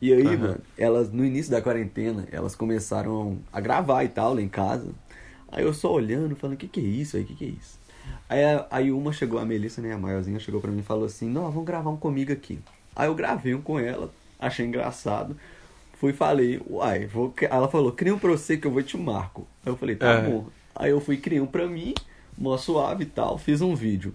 [0.00, 0.36] E aí, Aham.
[0.36, 4.92] mano, elas, no início da quarentena, elas começaram a gravar e tal, lá em casa.
[5.50, 7.48] Aí eu só olhando, falando, o que que é isso aí, o que que é
[7.48, 7.78] isso?
[8.28, 11.28] Aí, aí uma chegou, a Melissa, né, a maiorzinha, chegou pra mim e falou assim,
[11.28, 12.58] não, vamos gravar um comigo aqui.
[12.96, 15.36] Aí eu gravei um com ela, achei engraçado.
[15.98, 17.30] Fui e falei, uai, vou...
[17.30, 19.46] cri-" Ela falou, cria um pra você que eu vou te marco.
[19.64, 20.30] Aí eu falei, tá Aham.
[20.30, 20.46] bom.
[20.74, 21.94] Aí eu fui criar um pra mim,
[22.36, 24.14] mó suave e tal, fiz um vídeo.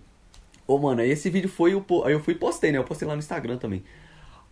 [0.67, 1.83] Ô, mano, aí esse vídeo foi o.
[2.05, 2.77] Aí eu fui e postei, né?
[2.77, 3.83] Eu postei lá no Instagram também.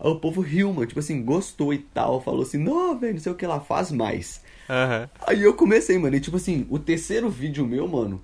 [0.00, 2.20] Aí o povo riu, mano, tipo assim, gostou e tal.
[2.20, 4.42] Falou assim, não, velho, não sei o que lá, faz mais.
[4.68, 5.08] Aham.
[5.26, 8.22] Aí eu comecei, mano, e tipo assim, o terceiro vídeo meu, mano.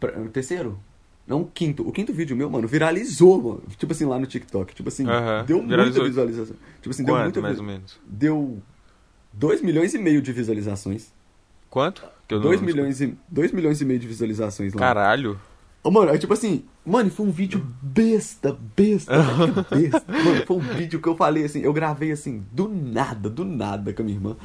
[0.00, 0.78] pra- O terceiro?
[1.26, 1.86] Não, o quinto.
[1.88, 3.62] O quinto vídeo meu, mano, viralizou, mano.
[3.78, 4.74] Tipo assim, lá no TikTok.
[4.74, 5.04] Tipo assim,
[5.46, 6.02] deu Viralizou.
[6.02, 6.56] muita visualização.
[6.82, 7.98] Tipo assim, deu Quanto, muita mais ou menos?
[8.06, 8.62] Deu
[9.32, 11.12] 2 milhões e meio de visualizações.
[11.70, 12.04] Quanto?
[12.28, 14.80] Que eu não- 2 milhões, e, 2 milhões e meio de visualizações lá.
[14.80, 15.40] Caralho.
[15.82, 19.12] Ô, Mano, é tipo assim, mano, foi um vídeo besta, besta,
[19.70, 20.04] besta.
[20.08, 23.92] Mano, foi um vídeo que eu falei assim, eu gravei assim, do nada, do nada
[23.92, 24.36] com a minha irmã.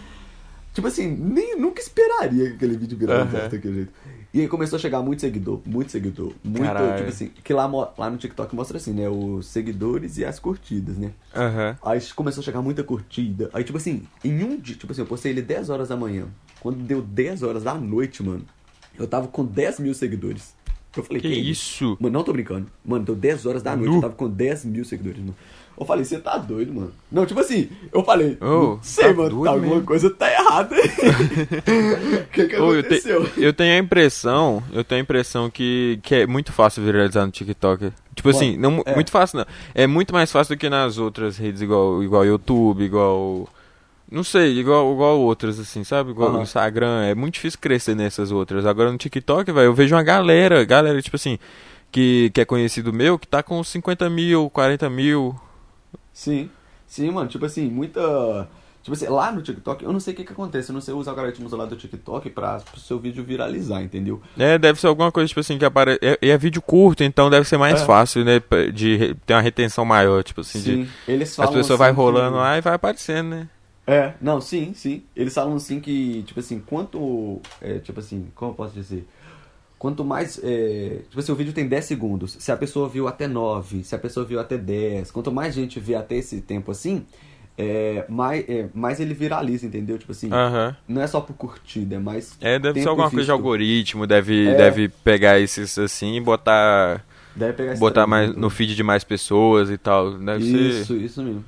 [0.74, 3.50] Tipo assim, nem, nunca esperaria que aquele vídeo viralizasse Aham.
[3.50, 3.94] daquele jeito.
[4.32, 6.98] E aí começou a chegar muito seguidor, muito seguidor, muito, Caralho.
[6.98, 7.66] tipo assim, que lá,
[7.98, 11.12] lá no TikTok mostra assim, né, os seguidores e as curtidas, né.
[11.36, 11.76] Aham.
[11.84, 13.50] Aí começou a chegar muita curtida.
[13.54, 16.28] Aí, tipo assim, em um dia, tipo assim, eu postei ele 10 horas da manhã.
[16.60, 18.46] Quando deu 10 horas da noite, mano,
[19.00, 20.54] eu tava com 10 mil seguidores.
[20.96, 21.98] Eu falei, Que isso?
[22.00, 22.68] Mano, não tô brincando.
[22.86, 23.98] Mano, deu 10 horas da noite, Nu.
[23.98, 25.36] eu tava com 10 mil seguidores, mano.
[25.80, 26.92] Eu falei, você tá doido, mano.
[27.10, 29.86] Não, tipo assim, eu falei, não sei, tá mano, doido tá alguma mesmo.
[29.88, 30.76] coisa tá errada.
[32.30, 33.30] O que que Ô, eu, te- aconteceu?
[33.38, 37.32] eu tenho a impressão, eu tenho a impressão que, que é muito fácil viralizar no
[37.32, 37.92] TikTok.
[38.16, 38.94] Tipo assim, não é.
[38.96, 39.46] muito fácil não.
[39.74, 43.48] É muito mais fácil do que nas outras redes igual igual YouTube, igual
[44.12, 46.12] não sei, igual igual outras assim, sabe?
[46.12, 46.44] Igual o Aham.
[46.44, 48.66] Instagram, é muito difícil crescer nessas outras.
[48.66, 51.40] Agora no TikTok, velho, eu vejo uma galera, galera tipo assim,
[51.92, 55.36] que, que é conhecido meu, que tá com 50 mil, 40 mil.
[56.14, 56.50] Sim,
[56.88, 58.48] sim, mano, tipo assim, muita.
[58.82, 60.94] Tipo assim, lá no TikTok, eu não sei o que que acontece, eu não sei
[60.94, 64.22] os algoritmos lá do TikTok pra pro seu vídeo viralizar, entendeu?
[64.38, 66.00] É, deve ser alguma coisa, tipo assim, que aparece.
[66.02, 67.86] É, é vídeo curto, então deve ser mais É.
[67.86, 68.42] fácil, né?
[68.74, 70.76] De ter uma retenção maior, tipo assim, de.
[70.86, 73.50] sim, eles As falam pessoas assim vai que- rolando lá e vai aparecendo, né?
[73.86, 75.04] É, não, sim, sim.
[75.16, 77.42] Eles falam assim que, tipo assim, quanto.
[77.62, 79.06] É, tipo assim, como eu posso dizer?
[79.80, 80.40] Quanto mais.
[80.44, 82.36] É, tipo assim, o vídeo tem 10 segundos.
[82.38, 85.80] Se a pessoa viu até 9, se a pessoa viu até 10, quanto mais gente
[85.80, 87.06] vê até esse tempo assim,
[87.58, 89.98] é, mais, é, mais ele viraliza, entendeu?
[89.98, 90.30] Tipo assim,
[90.88, 92.38] não é só por curtida, é mais.
[92.42, 93.32] É, deve ser alguma coisa de visto.
[93.32, 94.56] algoritmo, deve, É.
[94.56, 97.04] deve pegar esses assim e botar.
[97.36, 100.12] Deve pegar esse botar mais no feed de mais pessoas e tal.
[100.18, 101.02] Deve Isso, ser.
[101.02, 101.46] isso mesmo.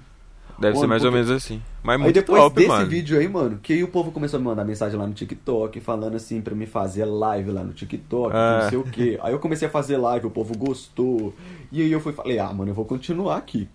[0.57, 1.61] Deve ser mais ou porque- menos assim.
[1.83, 2.87] Mas Aí depois top, desse mano.
[2.87, 5.79] vídeo aí, mano, que aí o povo começou a me mandar mensagem lá no TikTok,
[5.79, 8.59] falando assim pra me fazer live lá no TikTok, que Ah.
[8.63, 9.19] não sei o quê.
[9.23, 11.33] Aí eu comecei a fazer live, o povo gostou.
[11.71, 13.67] E aí eu fui falei, ah, mano, eu vou continuar aqui.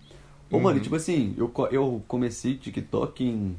[0.49, 0.63] Ô, Uhum.
[0.63, 3.57] mano, tipo assim, eu, eu comecei TikTok em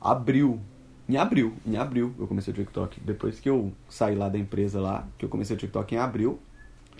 [0.00, 0.58] abril.
[1.06, 2.98] Em abril, em abril eu comecei o TikTok.
[3.00, 6.38] Depois que eu saí lá da empresa lá, que eu comecei o TikTok em abril.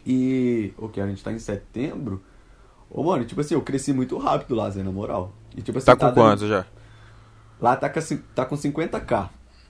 [0.07, 2.23] E o que a gente tá em setembro.
[2.91, 5.33] Ô, mano, tipo assim, eu cresci muito rápido lá, Zé, na moral.
[5.57, 6.65] E, tipo assim, Tá com dando- quantos já?
[7.61, 8.01] Lá tá com,
[8.35, 9.29] tá com 50k.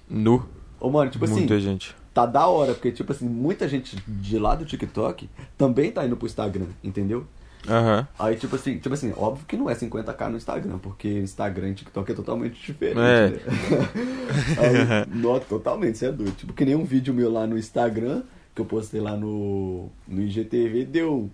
[0.09, 0.47] Nu.
[0.81, 1.95] Ô, mano, tipo assim, Muita gente.
[2.15, 6.17] tá da hora, porque, tipo assim, muita gente de lá do TikTok também tá indo
[6.17, 7.27] pro Instagram, entendeu?
[7.69, 8.07] Aham.
[8.19, 11.75] Aí, tipo assim, tipo assim, óbvio que não é 50k no Instagram, porque Instagram e
[11.75, 13.31] TikTok é totalmente diferente, É.
[13.31, 13.39] né?
[14.59, 16.33] Aí, não, totalmente, você é doido.
[16.37, 18.23] Tipo, que nem um vídeo meu lá no Instagram,
[18.55, 21.29] que eu postei lá no, no IGTV, deu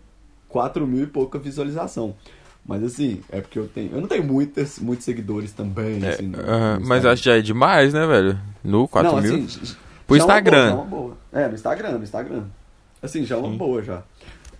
[0.54, 2.14] 4 mil e pouca visualização.
[2.64, 3.90] Mas assim, é porque eu tenho.
[3.92, 6.28] Eu não tenho muitas, muitos seguidores também, É, assim.
[6.28, 6.78] no- aham.
[6.78, 8.38] no Mas acho que já é demais, né, velho?
[8.62, 9.34] Nu, 4 não, mil.
[9.34, 9.74] Assim,
[10.06, 10.70] Pro é Instagram.
[10.70, 11.18] boa, é uma boa.
[11.32, 12.44] É, no Instagram, no Instagram.
[13.02, 13.56] Assim, já é uma Sim.
[13.56, 14.02] boa já.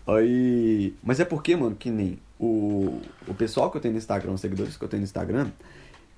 [0.06, 0.94] Aí.
[1.02, 4.40] Mas é porque, mano, que nem o, o pessoal que eu tenho no Instagram, os
[4.40, 5.46] seguidores que eu tenho no Instagram,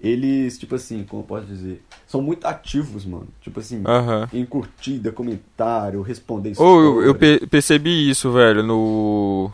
[0.01, 3.29] eles, tipo assim, como eu posso dizer, são muito ativos, mano.
[3.41, 4.29] Tipo assim, Aham.
[4.33, 9.53] em curtida, comentário, responder Ou eu, eu pe- percebi isso, velho, no.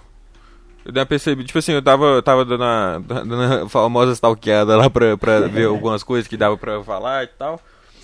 [0.85, 4.91] Eu percebi, tipo assim, eu tava, eu tava dando a, dando a famosa stalkeada lá
[4.91, 7.61] pra, pra ver algumas coisas que dava pra falar e tal.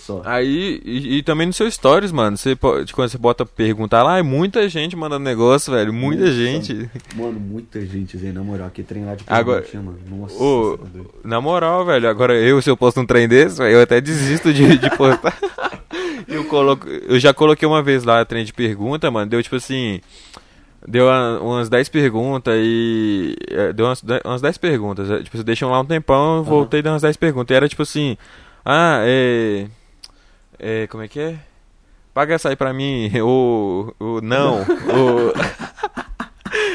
[0.09, 0.23] Só.
[0.25, 4.23] Aí, e, e também no seu stories, mano, você quando você bota perguntar lá, é
[4.23, 6.91] muita gente mandando negócio, velho, muita Nossa, gente.
[7.15, 9.99] Mano, muita gente, Zé, na moral, que trem lá de Agora- mano.
[10.09, 11.01] Nossa, Ô, tá.
[11.23, 14.51] Na moral, velho, agora eu, se eu posto um trem desse, velho, eu até desisto
[14.51, 15.37] de, de postar.
[16.27, 19.29] eu, coloco, eu já coloquei uma vez lá trem de pergunta, mano.
[19.31, 20.01] Deu tipo assim.
[20.91, 23.37] Deu uma- umas 10 perguntas e.
[23.51, 25.11] é, Deu umas, umas 10 perguntas.
[25.11, 27.53] é, Tipo, você deixou lá um tempão, eu voltei e dei umas 10 perguntas.
[27.55, 28.17] E era tipo assim.
[28.65, 29.67] Ah, é.
[30.59, 30.87] É.
[30.87, 31.37] Como é que é?
[32.15, 33.95] Paga essa aí pra mim, ou.
[33.99, 35.33] ou não, ou.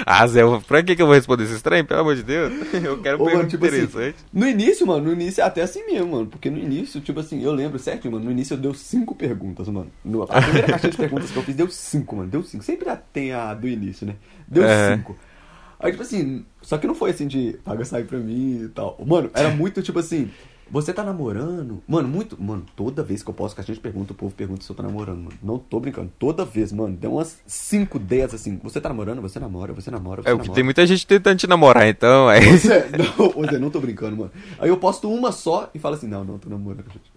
[0.05, 1.83] Ah, Zé, pra que, que eu vou responder esse trem?
[1.83, 2.51] Pelo amor de Deus.
[2.83, 4.17] Eu quero Ô, mano, tipo assim, interessante.
[4.31, 6.27] No início, mano, no início é até assim mesmo, mano.
[6.27, 8.25] Porque no início, tipo assim, eu lembro certo, mano.
[8.25, 9.91] No início eu dei cinco perguntas, mano.
[10.03, 12.29] No, a primeira caixinha de perguntas que eu fiz deu cinco, mano.
[12.29, 12.63] Deu cinco.
[12.63, 14.15] Sempre tem a do início, né?
[14.47, 14.95] Deu É.
[14.95, 15.17] cinco.
[15.79, 18.97] Aí, tipo assim, só que não foi assim de paga sair pra mim e tal.
[19.05, 20.31] Mano, era muito tipo assim.
[20.73, 21.83] Você tá namorando?
[21.87, 22.35] Mano, muito.
[22.41, 24.81] Mano, toda vez que eu posto caixinha de pergunta, o povo pergunta se eu tô
[24.81, 25.37] namorando, mano.
[25.43, 26.11] Não tô brincando.
[26.17, 26.97] Toda vez, mano.
[26.97, 28.59] Deu umas 5, 10 assim.
[28.63, 29.21] Você tá namorando?
[29.21, 29.71] Você namora?
[29.71, 30.23] Você namora?
[30.23, 30.51] Você É, namora?
[30.51, 32.27] tem muita gente tentando te namorar, então.
[32.27, 32.57] Aí...
[32.57, 34.31] Zé, não, ô Zé, não tô brincando, mano.
[34.57, 37.11] Aí eu posto uma só e falo assim, não, não, tô namorando, gente.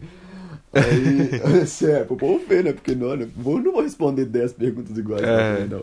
[0.75, 2.75] Aí, sério, o povo vê, né?
[2.75, 3.27] Porque não, né?
[3.47, 5.61] eu não vou responder 10 perguntas iguais, É.
[5.61, 5.83] né, não.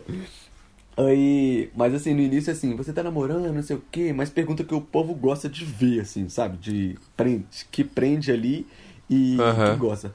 [0.96, 4.64] Aí, mas assim, no início, assim, você tá namorando, não sei o quê, mas pergunta
[4.64, 6.58] que o povo gosta de ver, assim, sabe?
[6.58, 8.68] De prende, que prende ali
[9.10, 9.72] e Aham.
[9.72, 10.14] que gosta.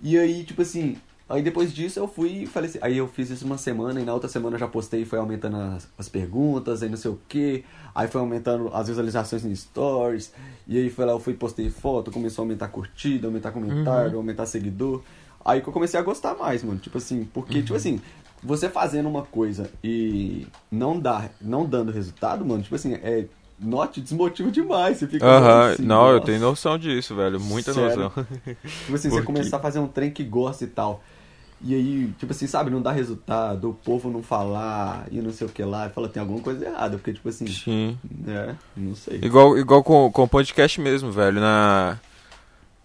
[0.00, 0.96] E aí, tipo assim,
[1.28, 4.04] aí depois disso eu fui e falei assim, aí eu fiz isso uma semana e
[4.04, 7.10] na outra semana eu já postei e foi aumentando as, as perguntas, aí não sei
[7.10, 10.32] o que, aí foi aumentando as visualizações em stories,
[10.68, 14.46] e aí foi lá, eu fui postei foto, começou a aumentar curtida, aumentar comentário, aumentar
[14.46, 15.02] seguidor.
[15.44, 16.78] Aí que eu comecei a gostar mais, mano.
[16.78, 18.00] Tipo assim, porque, tipo assim,
[18.42, 23.26] você fazendo uma coisa e não dá, não dando resultado, mano, tipo assim, é.
[23.64, 24.96] Note, desmotiva demais.
[24.98, 25.24] Você fica.
[25.24, 26.26] Aham, assim, não, eu nossa.
[26.26, 27.38] tenho noção disso, velho.
[27.38, 27.96] Muita Sério?
[27.96, 28.24] noção.
[28.24, 29.22] Tipo assim, Por você quê?
[29.22, 31.00] começar a fazer um trem que gosta e tal.
[31.64, 35.46] E aí, tipo assim, sabe, não dá resultado, o povo não falar e não sei
[35.46, 37.96] o que lá, e fala, tem alguma coisa errada, porque, tipo assim, Sim.
[38.26, 39.20] é, não sei.
[39.22, 41.40] Igual, igual com, com o podcast mesmo, velho.
[41.40, 42.00] Na,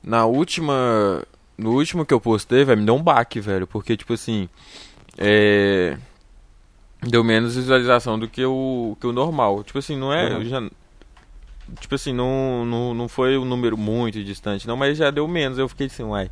[0.04, 1.24] na última.
[1.58, 3.66] No último que eu postei, velho, me deu um baque, velho.
[3.66, 4.48] Porque, tipo assim.
[5.18, 5.98] É.
[7.02, 9.64] Deu menos visualização do que o, que o normal.
[9.64, 10.36] Tipo assim, não é.
[10.36, 10.46] Uhum.
[10.46, 10.70] Já,
[11.80, 15.58] tipo assim, não, não, não foi um número muito distante, não, mas já deu menos.
[15.58, 16.30] Eu fiquei assim, uai.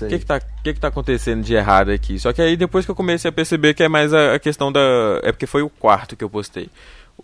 [0.00, 2.18] O que que, tá, que que tá acontecendo de errado aqui?
[2.18, 4.72] Só que aí depois que eu comecei a perceber que é mais a, a questão
[4.72, 4.80] da.
[5.22, 6.70] É porque foi o quarto que eu postei.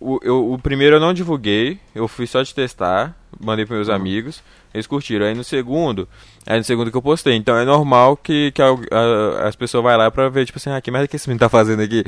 [0.01, 3.89] O, eu- o primeiro eu não divulguei, eu fui só de testar, mandei para meus
[3.89, 3.95] Uhum.
[3.95, 5.27] amigos, eles curtiram.
[5.27, 6.09] Aí no segundo,
[6.47, 7.35] aí no segundo que eu postei.
[7.35, 10.71] Então é normal que, que al- a- as pessoas vão lá pra ver, tipo assim,
[10.71, 12.05] ah, que merda que esse menino tá fazendo aqui?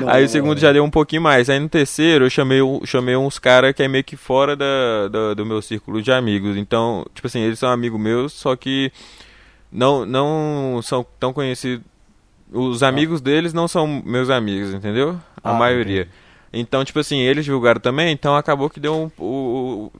[0.00, 0.58] Não, aí o segundo não.
[0.60, 1.48] já deu um pouquinho mais.
[1.50, 5.34] Aí no terceiro eu chamei, chamei uns caras que é meio que fora da, da-
[5.34, 6.56] do meu círculo de amigos.
[6.56, 8.90] Então, tipo assim, eles são amigos meus, só que
[9.70, 11.84] não, não são tão conhecidos.
[12.54, 15.18] Os amigos deles não são meus amigos, entendeu?
[15.42, 16.08] A Ah, maioria.
[16.54, 19.90] Então, tipo assim, eles divulgaram também, então acabou que deu um- o,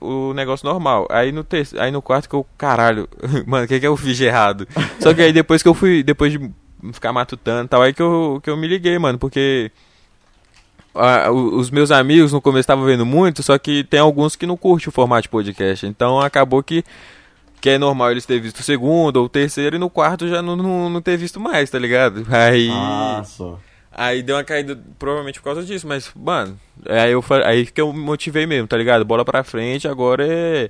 [0.00, 1.06] o, o negócio normal.
[1.08, 3.08] Aí no, ter, aí no quarto que eu, caralho,
[3.46, 4.66] mano, o que, que eu fiz de errado?
[4.98, 6.50] Só que aí depois que eu fui, depois de
[6.92, 9.70] ficar matutando e tal, aí que eu, que eu me liguei, mano, porque
[10.94, 14.56] ah, os meus amigos no começo estavam vendo muito, só que tem alguns que não
[14.56, 15.86] curtem o formato de podcast.
[15.86, 16.84] Então acabou que,
[17.60, 20.42] que é normal eles terem visto o segundo ou o terceiro e no quarto já
[20.42, 22.26] não, não, não ter visto mais, tá ligado?
[22.30, 22.68] Aí.
[22.72, 23.58] Ah, só.
[23.96, 27.80] Aí deu uma caída provavelmente por causa disso, mas, mano, é aí eu aí que
[27.80, 29.04] eu me motivei mesmo, tá ligado?
[29.04, 30.68] Bola pra frente, agora é.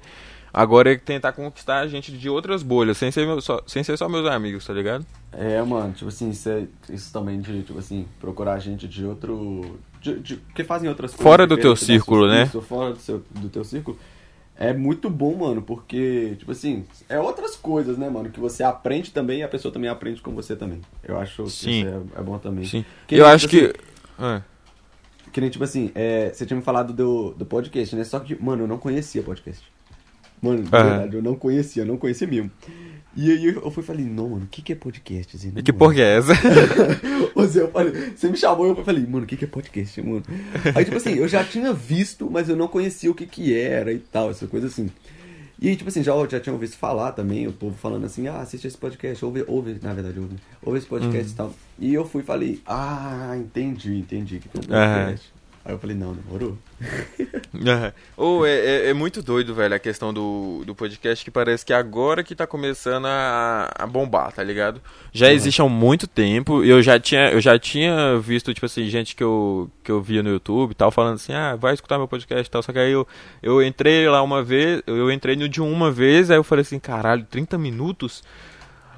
[0.52, 3.96] Agora é tentar conquistar a gente de outras bolhas, sem ser, meu, só, sem ser
[3.96, 5.04] só meus amigos, tá ligado?
[5.32, 9.80] É, mano, tipo assim, isso, é- isso também de, tipo assim, procurar gente de outro.
[10.00, 11.24] De, de- que fazem outras coisas.
[11.24, 12.46] Fora do teu círculo, né?
[12.46, 13.98] Fora do, seu, do teu círculo.
[14.56, 18.30] É muito bom, mano, porque, tipo assim, é outras coisas, né, mano?
[18.30, 20.80] Que você aprende também e a pessoa também aprende com você também.
[21.02, 21.80] Eu acho que Sim.
[21.80, 22.64] isso é, é bom também.
[22.64, 22.84] Sim.
[23.06, 23.80] Que eu nem, acho tipo que.
[24.16, 24.42] Ah,
[25.32, 28.04] Que nem, tipo assim, é, você tinha me falado do, do podcast, né?
[28.04, 29.64] Só que, mano, eu não conhecia podcast.
[30.40, 30.84] Mano, de Aham.
[30.90, 32.50] verdade, eu não conhecia, eu não conhecia mesmo.
[33.16, 35.36] E aí eu fui falei, não, mano, o que, que é podcast?
[35.36, 36.32] Assim, e que porra é essa?
[37.46, 40.02] Zé, eu falei, você me chamou e eu falei, mano, o que, que é podcast,
[40.02, 40.22] mano?
[40.74, 43.92] Aí, tipo assim, eu já tinha visto, mas eu não conhecia o que que era
[43.92, 44.90] e tal, essa coisa assim.
[45.60, 48.40] E aí, tipo assim, já, já tinha ouvido falar também, o povo falando assim, ah,
[48.40, 51.54] assiste esse podcast, ouve, ouve, na verdade, ouve, ouve esse podcast e tal.
[51.78, 55.32] E eu fui e falei, ah, entendi, entendi que tem um podcast.
[55.66, 56.58] Aí eu falei, não, demorou.
[57.66, 57.92] Aham.
[58.18, 61.72] Ou é, é, é muito doido, velho, a questão do, do podcast que parece que
[61.72, 64.78] agora que tá começando a, a bombar, tá ligado?
[65.10, 65.32] Já Uhum.
[65.32, 69.16] existe há muito tempo, e eu já tinha, eu já tinha visto, tipo assim, gente
[69.16, 72.08] que eu, que eu via no YouTube e tal, falando assim, ah, vai escutar meu
[72.08, 73.08] podcast e tal, só que aí eu,
[73.42, 76.78] eu entrei lá uma vez, eu entrei no de uma vez, aí eu falei assim,
[76.78, 78.22] caralho, 30 minutos?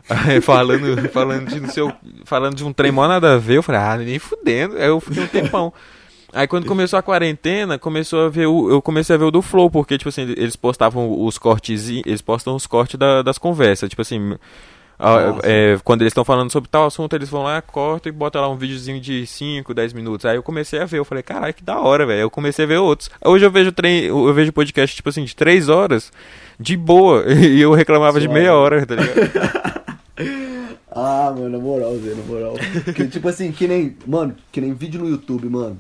[0.43, 4.21] Falando, falando de falando de um trem mó nada a ver, eu falei, ah, nem
[4.21, 5.73] fudendo, aí eu fiquei um tempão.
[6.37, 9.41] Aí quando começou a quarentena, começou a ver o, eu comecei a ver o do
[9.43, 13.89] Flow, porque, tipo assim, eles postavam os cortes, eles postam os cortes da- das conversas,
[13.89, 14.35] tipo assim,
[14.99, 15.41] a- Nossa.
[15.45, 18.49] é, quando eles estão falando sobre tal assunto, eles vão lá, cortam e botam lá
[18.51, 20.25] um videozinho de 5, 10 minutos.
[20.27, 22.21] Aí eu comecei a ver, eu falei, caralho, que da hora, velho.
[22.21, 23.11] Eu comecei a ver outros.
[23.25, 26.13] Hoje eu vejo trem, eu vejo podcast, tipo assim, de 3 horas,
[26.61, 28.41] de boa, e eu reclamava de Suave.
[28.41, 29.97] meia hora, tá ligado?
[30.99, 32.55] Ah, mano, na moral, Zé, na moral.
[32.95, 33.95] Que, tipo assim, que nem.
[34.07, 35.77] Mano, que nem vídeo no YouTube, mano.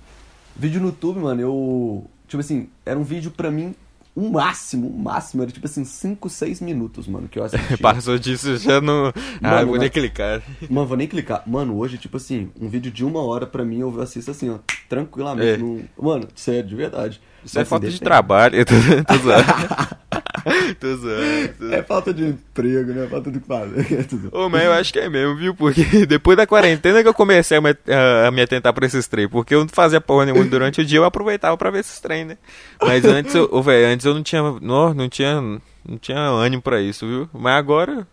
[0.59, 2.11] Vídeo no YouTube, mano, eu.
[2.29, 3.75] Tipo assim, era um vídeo pra mim,
[4.15, 7.77] o máximo, o máximo, era tipo assim, 5, 6 minutos, mano, que eu assisti.
[7.77, 9.13] Passou disso já no.
[9.43, 10.43] Ah, vou nem clicar.
[10.69, 11.43] Mano, vou nem clicar.
[11.47, 14.59] Mano, hoje, tipo assim, um vídeo de uma hora pra mim, eu assisto assim, ó,
[14.89, 15.49] tranquilamente.
[15.51, 15.57] É.
[15.59, 17.21] num- Mano, sério, de verdade.
[17.45, 18.11] Isso é Mas, falta assim, de depende.
[18.11, 18.57] trabalho.
[20.47, 21.49] Eu tô, zoando.
[21.59, 23.07] tô É falta de emprego, né?
[23.09, 24.07] Falta de que fazer.
[24.07, 24.29] Tudo.
[24.33, 25.55] Ô, mas eu acho que é mesmo, viu?
[25.55, 29.07] Porque depois da quarentena que eu comecei a me, a- a me atentar pra esses
[29.09, 29.29] trem.
[29.29, 32.25] Porque eu não fazia porra nenhuma durante o dia, eu aproveitava pra ver esses trem,
[32.25, 32.39] né?
[32.81, 36.81] Mas antes, eu, velho, antes eu não tinha, não, não tinha, não tinha ânimo pra
[36.81, 37.29] isso, viu?
[37.33, 38.07] Mas agora,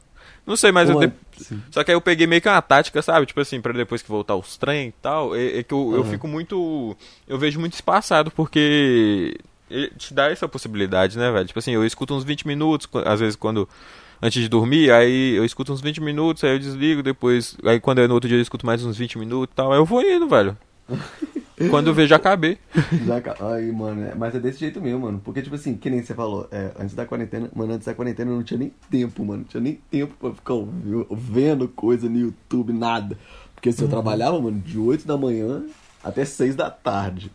[0.45, 1.57] não sei, mas eu Mano, de-.
[1.71, 3.25] Só que aí eu peguei meio que uma tática, sabe?
[3.25, 6.01] Tipo assim, pra depois que voltar os trem e tal, é, é que eu, eu
[6.01, 6.09] Aham.
[6.11, 6.95] fico muito.
[7.27, 9.35] Eu vejo muito espaçado, porque
[9.97, 11.45] te dá essa possibilidade, né, velho?
[11.45, 13.67] Tipo assim, eu escuto uns 20 minutos, às vezes quando.
[14.21, 17.57] Antes de dormir, aí eu escuto uns 20 minutos, aí eu desligo, depois.
[17.65, 19.77] Aí quando é no outro dia eu escuto mais uns 20 minutos e tal, aí
[19.77, 20.57] eu vou indo, velho.
[21.69, 22.57] quando eu vejo, já acabei.
[23.05, 23.21] Já
[23.53, 25.21] Aí, mano, é- mas é desse jeito mesmo, mano.
[25.23, 28.31] Porque, tipo assim, que nem você falou, é, antes da quarentena, mano, antes da quarentena
[28.31, 29.39] eu não tinha nem tempo, mano.
[29.39, 30.53] Não tinha nem tempo pra ficar
[31.11, 33.17] vendo coisa no YouTube, nada.
[33.53, 35.63] Porque assim, eu trabalhava, mano, de 8 da manhã
[36.03, 37.31] até 6 da tarde.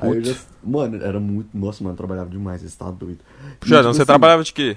[0.00, 0.34] Aí eu já.
[0.62, 1.56] Mano, era muito.
[1.56, 3.20] Nossa, mano, eu trabalhava demais, você tá doido.
[3.58, 4.76] Puxa, tipo você assim, trabalhava de quê?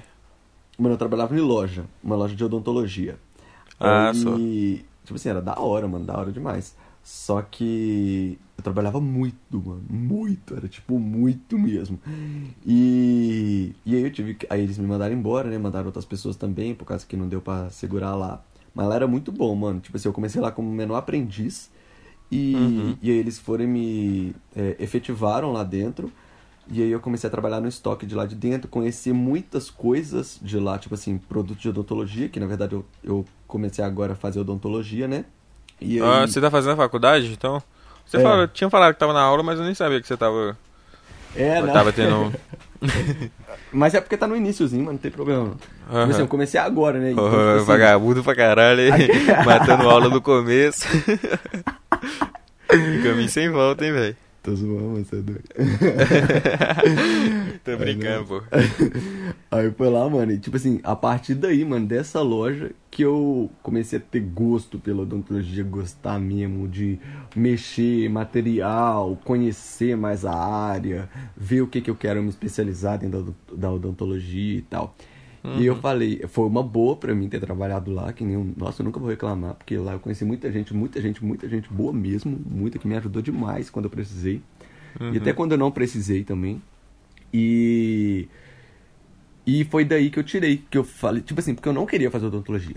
[0.78, 3.16] Mano, eu trabalhava em loja, uma loja de odontologia.
[3.78, 4.36] Ah, Aí, só.
[5.04, 6.74] Tipo assim, era da hora, mano, da hora demais.
[7.02, 12.00] Só que eu trabalhava muito, mano, muito, era tipo muito mesmo.
[12.66, 16.34] E, e aí eu tive que, aí eles me mandaram embora, né, mandaram outras pessoas
[16.34, 18.42] também, por causa que não deu pra segurar lá.
[18.74, 21.70] Mas lá era muito bom, mano, tipo assim, eu comecei lá como menor aprendiz
[22.30, 22.96] e, Uhum.
[23.02, 26.12] e aí eles foram e me é, efetivaram lá dentro.
[26.70, 30.38] E aí eu comecei a trabalhar no estoque de lá de dentro, conheci muitas coisas
[30.42, 34.16] de lá, tipo assim, produtos de odontologia, que na verdade eu, eu comecei agora a
[34.16, 35.26] fazer odontologia, né?
[35.80, 37.62] E aí, Ah, você tá fazendo a faculdade, então?
[38.06, 38.22] Você É.
[38.22, 40.56] falou- tinha falado que tava na aula, mas eu nem sabia que você tava.
[41.36, 41.72] É, né?
[41.72, 42.32] tava tendo.
[43.72, 45.56] Mas é porque tá no iníciozinho, mas não tem problema.
[45.86, 47.10] Tipo assim, eu comecei agora, né?
[47.10, 48.92] Então, tipo assim, vagabundo pra caralho, hein?
[49.44, 50.86] Matando aula no começo.
[52.68, 54.16] Caminho sem volta, hein, velho?
[54.44, 55.42] Tô zoando, você é doido.
[57.64, 58.42] Tô brincando, pô.
[59.50, 63.50] Aí foi lá, mano, e tipo assim, a partir daí, mano, dessa loja que eu
[63.62, 66.98] comecei a ter gosto pela odontologia, gostar mesmo de
[67.34, 73.34] mexer, material, conhecer mais a área, ver o que que eu quero me especializar dentro
[73.50, 74.94] da odontologia e tal.
[75.52, 78.82] E eu falei, foi uma boa pra mim ter trabalhado lá, que nem um, nossa,
[78.82, 81.92] eu nunca vou reclamar, porque lá eu conheci muita gente, muita gente, muita gente boa
[81.92, 84.42] mesmo, muita que me ajudou demais quando eu precisei.
[85.10, 86.60] E até quando eu não precisei também.
[87.32, 88.28] E
[89.46, 92.10] e foi daí que eu tirei, que eu falei, tipo assim, porque eu não queria
[92.10, 92.76] fazer odontologia.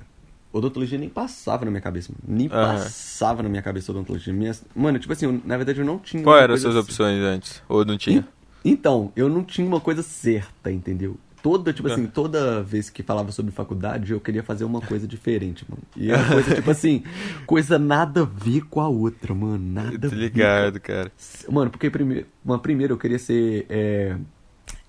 [0.51, 2.38] Odontologia nem passava na minha cabeça, mano.
[2.38, 2.60] Nem Aham.
[2.73, 4.34] passava na minha cabeça odontologia.
[4.34, 4.63] Minhas...
[4.75, 6.23] Mano, tipo assim, eu- na verdade eu não tinha.
[6.23, 6.84] Qual eram as suas assim.
[6.91, 7.62] opções antes?
[7.69, 8.19] Ou não tinha?
[8.19, 8.23] En-
[8.65, 11.15] Então, eu não tinha uma coisa certa, entendeu?
[11.47, 11.93] Toda, tipo Ah.
[11.93, 15.81] assim, toda vez que falava sobre faculdade, eu queria fazer uma coisa diferente, mano.
[15.95, 17.03] E era coisa, tipo assim,
[17.45, 19.57] coisa nada a ver com a outra, mano.
[19.57, 20.15] Nada a ver.
[20.17, 21.10] ligado, cara.
[21.49, 24.17] Mano, porque primeiro, uma, primeiro eu queria ser é,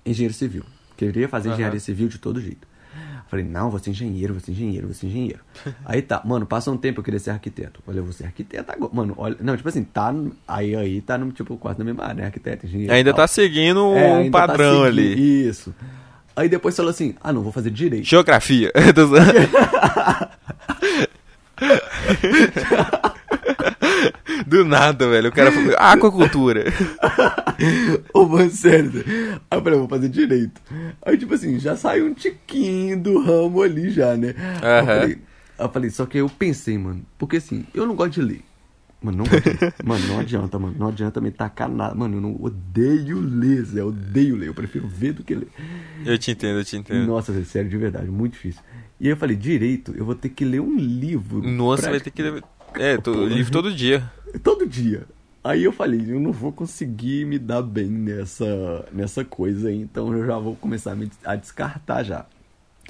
[0.05, 0.65] engenheiro civil.
[0.97, 1.55] Queria fazer Aham.
[1.55, 2.67] engenharia civil de todo jeito.
[3.29, 5.41] Falei, não, vou ser engenheiro, vou ser engenheiro, vou ser engenheiro.
[5.85, 7.81] Aí tá, mano, passa um tempo eu queria ser arquiteto.
[7.85, 8.91] Falei, eu vou ser arquiteto agora.
[8.93, 9.37] Mano, olha.
[9.41, 10.13] Não, tipo assim, tá.
[10.49, 12.25] Aí aí tá no, tipo, quase na mesma área, né?
[12.27, 12.93] Arquiteto, engenheiro.
[12.93, 13.19] Ainda tal.
[13.21, 15.47] tá seguindo É, um tá padrão seguindo- ali.
[15.47, 15.75] Isso.
[16.39, 18.05] Aí depois falou assim, ah, não, vou fazer direito.
[18.05, 18.71] Geografia.
[24.47, 25.31] Do nada, velho.
[25.31, 26.73] O cara falou, aquacultura.
[28.15, 29.05] Ô, mano, sério.
[29.51, 30.63] Aí eu falei, vou fazer direito.
[31.03, 34.33] Aí, tipo assim, já saiu um tiquinho do ramo ali já, né?
[34.63, 35.19] Aí eu falei,
[35.59, 38.45] aí eu falei, só que eu pensei, mano, porque assim, eu não gosto de ler.
[39.01, 39.75] Mano, não ler.
[39.85, 40.75] Mano, não adianta, mano.
[40.79, 41.95] Não adianta me tacar nada.
[41.95, 43.81] Mano, eu não odeio ler, Zé.
[43.81, 44.49] Eu odeio ler.
[44.49, 45.49] Eu prefiro ver do que ler.
[46.05, 47.07] Eu te entendo, eu te entendo.
[47.07, 48.61] Nossa, Zé, sério, de verdade, muito difícil.
[49.01, 51.41] E aí eu falei, direito, eu vou ter que ler um livro.
[51.43, 52.23] Nossa, pra- vai ter que.
[52.75, 54.11] É, tô, livro todo dia.
[54.43, 55.07] Todo dia.
[55.45, 60.27] Aí eu falei, eu não vou conseguir me dar bem nessa, nessa coisa então eu
[60.27, 62.27] já vou começar a, me, a descartar já.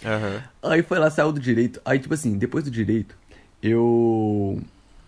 [0.05, 0.43] Aham.
[0.63, 1.81] Aí foi lá, saiu do direito.
[1.85, 3.15] Aí, tipo assim, depois do direito,
[3.63, 4.61] eu.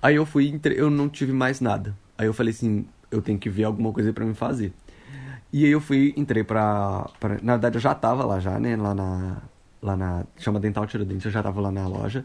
[0.03, 0.59] Aí eu fui.
[0.65, 1.95] Eu não tive mais nada.
[2.17, 2.87] Aí eu falei assim.
[3.11, 4.73] eu tenho que ver alguma coisa pra me fazer.
[5.53, 7.39] E aí eu fui, entrei pra, pra.
[7.43, 8.77] Na verdade, eu já tava lá já, né?
[8.77, 9.43] Lá na.
[9.83, 10.25] Lá na.
[10.37, 12.25] Chama Dental Tiradentes, eu já tava lá na loja.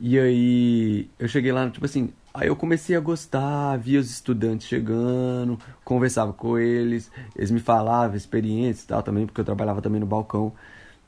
[0.00, 2.10] E aí eu cheguei lá, tipo assim.
[2.34, 8.14] Aí eu comecei a gostar, via os estudantes chegando, conversava com eles, eles me falavam
[8.14, 10.52] experiências e tal também, porque eu trabalhava também no balcão.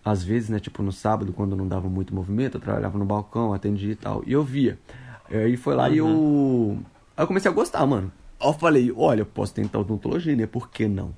[0.02, 3.52] Às vezes, né, tipo no sábado, quando não dava muito movimento, eu trabalhava no balcão,
[3.52, 4.22] atendia e tal.
[4.26, 4.78] E eu via.
[5.30, 6.78] Aí foi lá e eu.
[7.16, 8.12] Aí eu comecei a gostar, mano.
[8.40, 10.46] Aí eu falei, olha, eu posso tentar odontologia, né?
[10.46, 11.14] Por que não?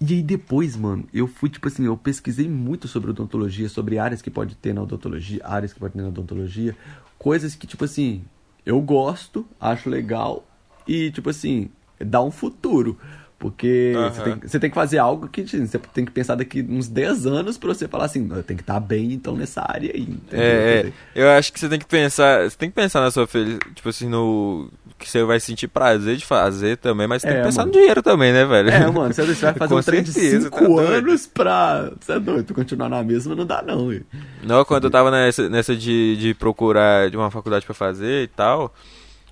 [0.00, 4.20] E aí depois, mano, eu fui, tipo assim, eu pesquisei muito sobre odontologia, sobre áreas
[4.20, 6.76] que pode ter na odontologia, áreas que pode ter na odontologia,
[7.18, 8.22] coisas que, tipo assim,
[8.64, 10.46] eu gosto, acho legal
[10.86, 12.98] e, tipo assim, dá um futuro.
[13.38, 14.10] Porque Aham.
[14.10, 16.88] você, tem, você tem que fazer algo que tipo, você tem que pensar daqui uns
[16.88, 20.02] 10 anos pra você falar assim, eu tenho que estar bem então nessa área aí.
[20.02, 20.40] entendeu?
[20.40, 23.26] É, é, eu acho que você tem que pensar, você tem que pensar na sua
[23.26, 27.36] felicidade, tipo assim, no que você vai sentir prazer de fazer também, mas você tem
[27.36, 27.72] É, que pensar mano.
[27.72, 28.70] no dinheiro também, né, velho?
[28.70, 31.92] É, mano, você vai fazer um trem de certeza, 5 tá anos pra.
[32.00, 34.06] Você é doido, continuar na mesma não dá, não, velho.
[34.42, 38.28] Não, quando eu tava nessa, nessa de, de procurar de uma faculdade pra fazer e
[38.28, 38.72] tal,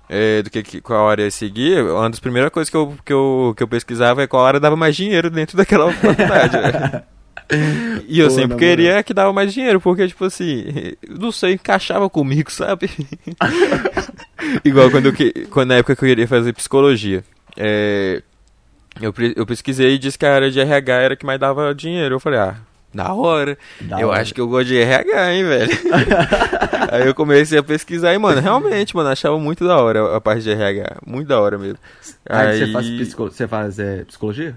[0.09, 3.53] é, do que, que qual área seguir, uma das primeiras coisas que eu, que eu,
[3.55, 7.03] que eu pesquisava é qual área dava mais dinheiro dentro daquela faculdade, velho.
[8.07, 10.65] E eu Pô, sempre queria que dava mais dinheiro, porque, tipo assim,
[11.07, 12.89] não sei, encaixava comigo, sabe?
[14.63, 15.13] Igual quando, eu,
[15.51, 17.23] quando na época que eu queria fazer psicologia.
[17.55, 18.23] É,
[18.99, 21.75] eu, eu pesquisei e disse que a área de RH era a que mais dava
[21.75, 22.15] dinheiro.
[22.15, 22.55] Eu falei, ah,
[22.95, 23.57] da hora.
[23.81, 24.21] Da eu hora.
[24.21, 25.71] acho que eu gosto de RH, hein, velho?
[26.91, 30.43] Aí eu comecei a pesquisar e, mano, realmente, mano, achava muito da hora a parte
[30.43, 30.97] de RH.
[31.05, 31.77] Muito da hora mesmo.
[32.27, 33.23] Aí, você faz, psico...
[33.25, 34.55] você faz é, psicologia?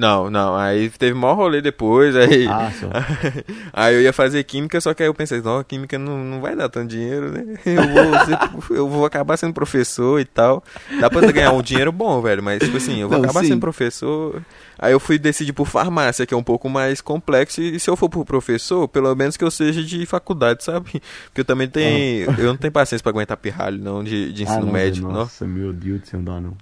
[0.00, 2.46] Não, não, aí teve maior rolê depois, aí...
[2.48, 2.70] Ah.
[3.72, 6.56] Aí eu ia fazer química, só que aí eu pensei, não, química não, não vai
[6.56, 7.44] dar tanto dinheiro, né?
[7.66, 10.62] Eu vou, ser- eu vou acabar sendo professor e tal.
[11.00, 13.48] Dá pra ganhar um dinheiro bom, velho, mas tipo assim, eu vou Não, acabar sim.
[13.48, 14.42] sendo professor.
[14.78, 17.96] Aí eu fui decidir por farmácia, que é um pouco mais complexo, e se eu
[17.96, 21.00] for por professor, pelo menos que eu seja de faculdade, sabe?
[21.26, 24.62] Porque eu também tenho, eu não tenho paciência pra aguentar pirralho, não, de, de ensino
[24.62, 25.20] Ah, não, médio, velho, não.
[25.20, 26.56] Nossa, meu Deus do céu, não dá não.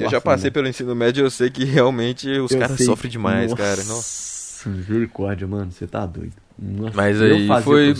[0.00, 3.10] Eu já passei pelo ensino médio e eu sei que realmente os Eu caras sofrem
[3.10, 3.84] demais, Nossa, cara.
[3.84, 4.68] Nossa.
[4.68, 6.32] Misericórdia, mano, você tá doido.
[6.58, 7.94] Nossa, Mas eu aí fazia foi.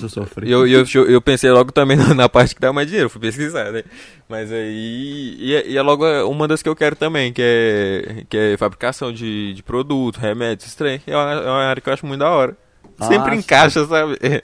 [0.44, 3.70] eu, e eu, eu pensei logo também na, parte que dá mais dinheiro, fui pesquisar,
[3.70, 3.84] né?
[4.28, 5.36] Mas aí.
[5.38, 8.56] E, é- e é logo uma das que eu quero também, que é, que é
[8.56, 11.00] fabricação de, de produto, remédios, trem.
[11.06, 12.56] É uma, é uma área que eu acho muito da hora.
[13.02, 14.18] Sempre Ah, encaixa, sabe?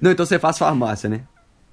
[0.00, 1.22] Não, então você faz farmácia, né?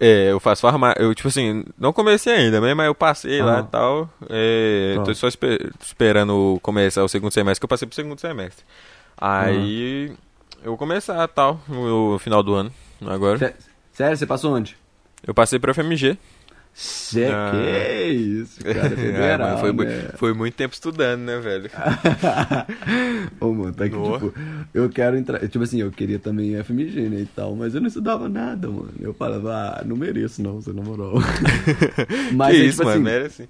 [0.06, 1.01] É, eu faço farmácia.
[1.01, 2.74] Eu, tipo assim, não comecei ainda, né?
[2.74, 3.62] Mas eu passei lá Aham.
[3.62, 4.10] e tal.
[4.30, 8.66] É, tô só espe- esperando começar o segundo semestre, que eu passei pro segundo semestre.
[9.18, 10.12] Aí.
[10.62, 12.72] Eu vou começar tal, no final do ano,
[13.06, 13.38] agora.
[13.38, 13.54] Sé-
[13.93, 14.76] Sério, você passou onde?
[15.26, 16.18] Eu passei pro FMG.
[16.74, 17.32] Sé...
[17.32, 17.51] Ah.
[17.51, 20.09] Que isso, cara, É, federal, mas foi, né?
[20.15, 21.69] foi muito tempo estudando, né, velho?
[23.39, 24.34] Ô, mano, tá aqui, tipo,
[24.74, 25.47] eu quero entrar.
[25.47, 28.91] Tipo assim, eu queria também FMG, né, e tal, mas eu não estudava nada, mano.
[28.99, 31.13] Eu falava, ah, não mereço, não, você na moral.
[32.34, 33.49] mas, que é, isso, tipo mano, assim, merece.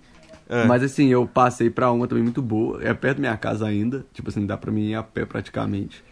[0.50, 2.84] Ah, Mas assim, eu passei pra uma também muito boa.
[2.84, 4.06] É perto da minha casa ainda.
[4.14, 6.04] Tipo assim, dá pra mim ir a pé praticamente.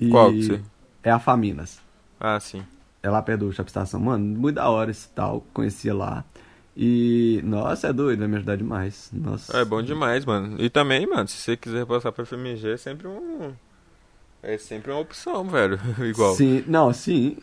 [0.00, 0.60] E Qual que você?
[1.02, 1.80] É a Faminas.
[2.20, 2.62] ah, sim.
[3.02, 3.98] É lá perto do Shop Estação.
[4.00, 5.44] Mano, muito da hora esse tal.
[5.52, 6.24] Conhecia lá.
[6.76, 9.10] E, nossa, é doido, vai me ajudar demais.
[9.12, 9.58] Nossa.
[9.58, 10.56] É bom demais, mano.
[10.58, 13.52] E também, mano, se você quiser passar pro FMG, é sempre um.
[14.42, 15.78] É sempre uma opção, velho.
[16.00, 16.34] Igual.
[16.34, 17.36] Sim, não, sim.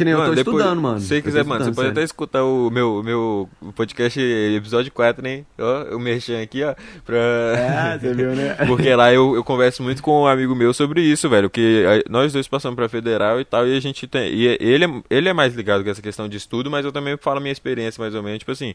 [0.00, 0.98] Que nem eu tô Mano, depois- estudando, mano.
[0.98, 2.04] Se você quiser, mano, você pode até sério.
[2.06, 5.44] escutar o meu, meu podcast episódio 4, né?
[5.58, 6.74] Ó, o Merchan aqui, ó.
[7.04, 7.18] Pra...
[7.18, 8.54] É, você viu, né?
[8.66, 11.50] Porque lá eu, eu converso muito com um amigo meu sobre isso, velho.
[11.50, 14.32] Que a- nós dois passamos pra federal e tal, e a gente tem.
[14.32, 17.18] E ele é, ele é mais ligado com essa questão de estudo, mas eu também
[17.18, 18.38] falo a minha experiência, mais ou menos.
[18.38, 18.74] Tipo assim,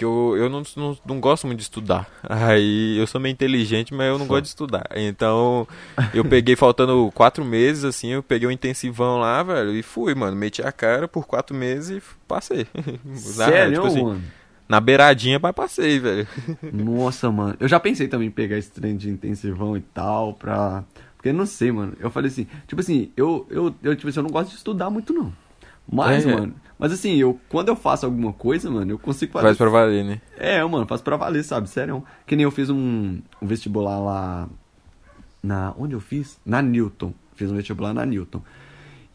[0.00, 2.08] que eu, eu não, não, não gosto muito de estudar.
[2.26, 4.32] Aí eu sou meio inteligente, mas eu não Só.
[4.32, 4.86] gosto de estudar.
[4.96, 5.68] Então,
[6.14, 10.34] eu peguei faltando quatro meses, assim, eu peguei um intensivão lá, velho, e fui, mano.
[10.34, 12.66] Meti a cara por quatro meses e passei.
[13.04, 14.22] Na- Sério, tipo assim, mano?
[14.66, 16.26] na beiradinha, mas passei, velho.
[16.72, 17.56] Nossa, mano.
[17.60, 20.82] Eu já pensei também em pegar esse trem de intensivão e tal, pra.
[21.16, 21.92] Porque eu não sei, mano.
[22.00, 24.88] Eu falei assim, tipo assim, eu, eu, eu, tipo assim, eu não gosto de estudar
[24.88, 25.30] muito, não.
[25.90, 26.34] Mas, É.
[26.34, 26.54] mano.
[26.78, 29.46] Mas assim, eu quando eu faço alguma coisa, mano, eu consigo fazer.
[29.46, 30.20] Faz pra valer, né?
[30.38, 31.68] É, mano, faço pra valer, sabe?
[31.68, 32.02] Sério.
[32.26, 34.48] Que nem eu fiz um, um vestibular lá.
[35.42, 35.74] Na.
[35.78, 36.40] Onde eu fiz?
[36.44, 37.12] Na Newton.
[37.34, 38.42] Fiz um vestibular na Newton.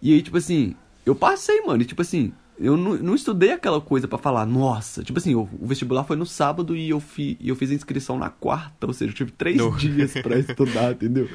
[0.01, 1.82] E aí, tipo assim, eu passei, mano.
[1.82, 5.03] E tipo assim, eu não, não estudei aquela coisa pra falar, nossa.
[5.03, 8.18] Tipo assim, o, o vestibular foi no sábado e eu, fi, eu fiz a inscrição
[8.18, 8.88] na quarta.
[8.88, 9.76] Ou seja, eu tive três No.
[9.76, 11.28] dias pra estudar, entendeu?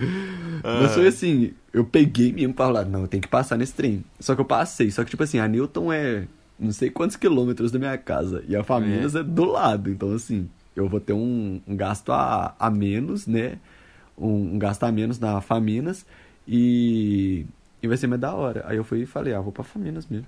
[0.64, 0.81] Ah.
[0.83, 4.05] Mas foi assim, eu peguei mesmo pra falar, não, eu tenho que passar nesse trem.
[4.18, 4.91] Só que eu passei.
[4.91, 6.27] Só que, tipo assim, a Newton é
[6.59, 8.45] não sei quantos quilômetros da minha casa.
[8.47, 9.91] E a Famílias é, do lado.
[9.91, 13.59] Então, assim, eu vou ter um, um gasto a, a menos, né?
[14.16, 16.05] Um, um gasto a menos na Faminas
[16.47, 17.47] e,
[17.83, 18.64] e vai ser mais da hora.
[18.66, 20.27] Aí eu fui e falei, ah, vou pra Faminas mesmo.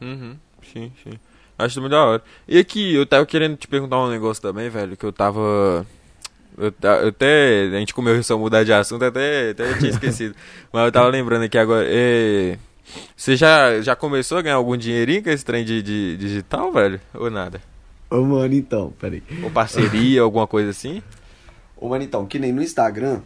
[0.00, 0.36] Uhum,
[0.72, 1.18] sim, sim.
[1.58, 2.22] Acho muito da hora.
[2.46, 5.84] E aqui, eu tava querendo te perguntar um negócio também, velho, que eu tava.
[6.56, 7.68] Eu, eu até.
[7.74, 10.36] A gente começou a mudar de assunto, até, até eu tinha esquecido.
[10.72, 11.84] Mas eu tava lembrando aqui agora.
[11.88, 12.56] É,
[13.16, 17.00] você já, já começou a ganhar algum dinheirinho com esse trem de, de digital, velho?
[17.14, 17.60] Ou nada?
[18.08, 19.22] Ô, mano, então, peraí.
[19.42, 21.02] Ou parceria, alguma coisa assim?
[21.76, 23.20] Ô, mano, então, que nem no Instagram.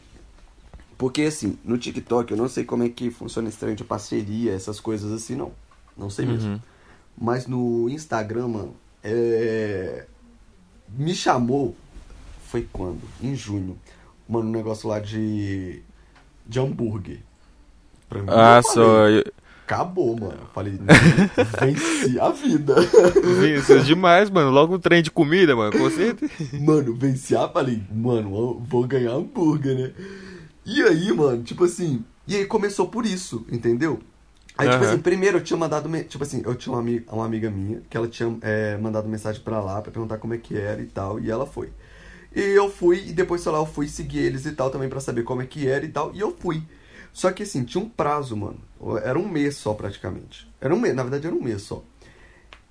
[0.96, 4.52] Porque, assim, no TikTok eu não sei como é que funciona esse trem de parceria,
[4.52, 5.52] essas coisas assim, não.
[5.96, 6.52] Não sei mesmo.
[6.52, 6.60] Uhum.
[7.20, 10.06] Mas no Instagram, mano, é...
[10.88, 11.76] me chamou.
[12.46, 13.00] Foi quando?
[13.22, 13.78] Em junho.
[14.28, 15.82] Mano, um negócio lá de.
[16.46, 17.20] de hambúrguer.
[18.08, 18.84] Pra mim, Ah, eu só.
[18.84, 19.24] falei,
[19.64, 20.34] Acabou, mano.
[20.40, 20.78] Eu falei,
[21.58, 22.74] venci a vida.
[23.70, 24.50] É demais, mano.
[24.50, 26.30] Logo um trem de comida, mano, com certeza.
[26.60, 27.48] Mano, venci a.
[27.48, 29.92] Falei, mano, vou ganhar hambúrguer, né?
[30.66, 32.04] E aí, mano, tipo assim.
[32.26, 33.98] E aí começou por isso, entendeu?
[34.56, 34.92] Aí, tipo Aham.
[34.92, 35.88] assim, primeiro eu tinha mandado.
[36.04, 39.40] Tipo assim, eu tinha uma amiga, uma amiga minha que ela tinha é, mandado mensagem
[39.42, 41.18] pra lá pra perguntar como é que era e tal.
[41.18, 41.70] E ela foi.
[42.34, 45.00] E eu fui, e depois, sei lá, eu fui seguir eles e tal também pra
[45.00, 46.14] saber como é que era e tal.
[46.14, 46.62] E eu fui.
[47.12, 48.58] Só que assim, tinha um prazo, mano.
[49.02, 50.48] Era um mês só praticamente.
[50.60, 51.82] Era um mês, na verdade era um mês só.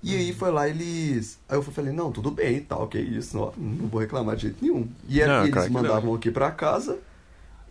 [0.02, 1.38] E aí foi lá, eles.
[1.48, 4.42] Aí eu falei, não, tudo bem e tal, que isso, não, não vou reclamar de
[4.42, 4.88] jeito nenhum.
[5.08, 6.98] E, era- Não, eles mandavam aqui pra casa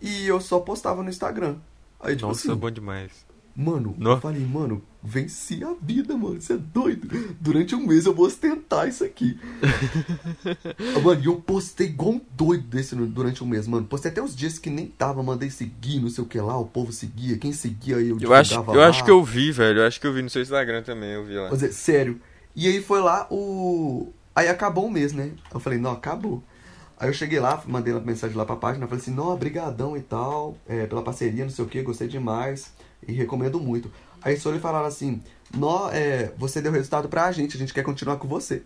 [0.00, 1.56] e eu só postava no Instagram.
[2.00, 3.10] Aí, tipo Nossa, assim, bom demais.
[3.56, 7.08] Mano, No- eu falei, mano, venci a vida, mano, você é doido.
[7.40, 9.38] Durante um mês eu vou ostentar isso aqui.
[11.02, 13.86] mano, e eu postei igual um doido desse durante um mês, mano.
[13.86, 16.64] Postei até os dias que nem tava, mandei seguir, não sei o que lá, o
[16.66, 18.88] povo seguia, quem seguia eu Eu acho, eu lá.
[18.88, 19.80] acho que eu vi, velho.
[19.80, 21.48] Eu acho que eu vi no seu Instagram também, eu vi lá.
[21.48, 22.20] Quer dizer, sério.
[22.54, 24.12] E aí foi lá o.
[24.34, 25.30] Aí acabou o mês, né?
[25.52, 26.42] Eu falei, não, acabou.
[26.98, 30.00] Aí eu cheguei lá, mandei uma mensagem lá pra página, falei assim, não, brigadão e
[30.00, 32.72] tal, é, pela parceria, não sei o que, gostei demais
[33.06, 33.90] e recomendo muito.
[34.22, 35.20] Aí só eles falaram assim,
[35.54, 38.62] nó, é, você deu resultado pra gente, a gente quer continuar com você.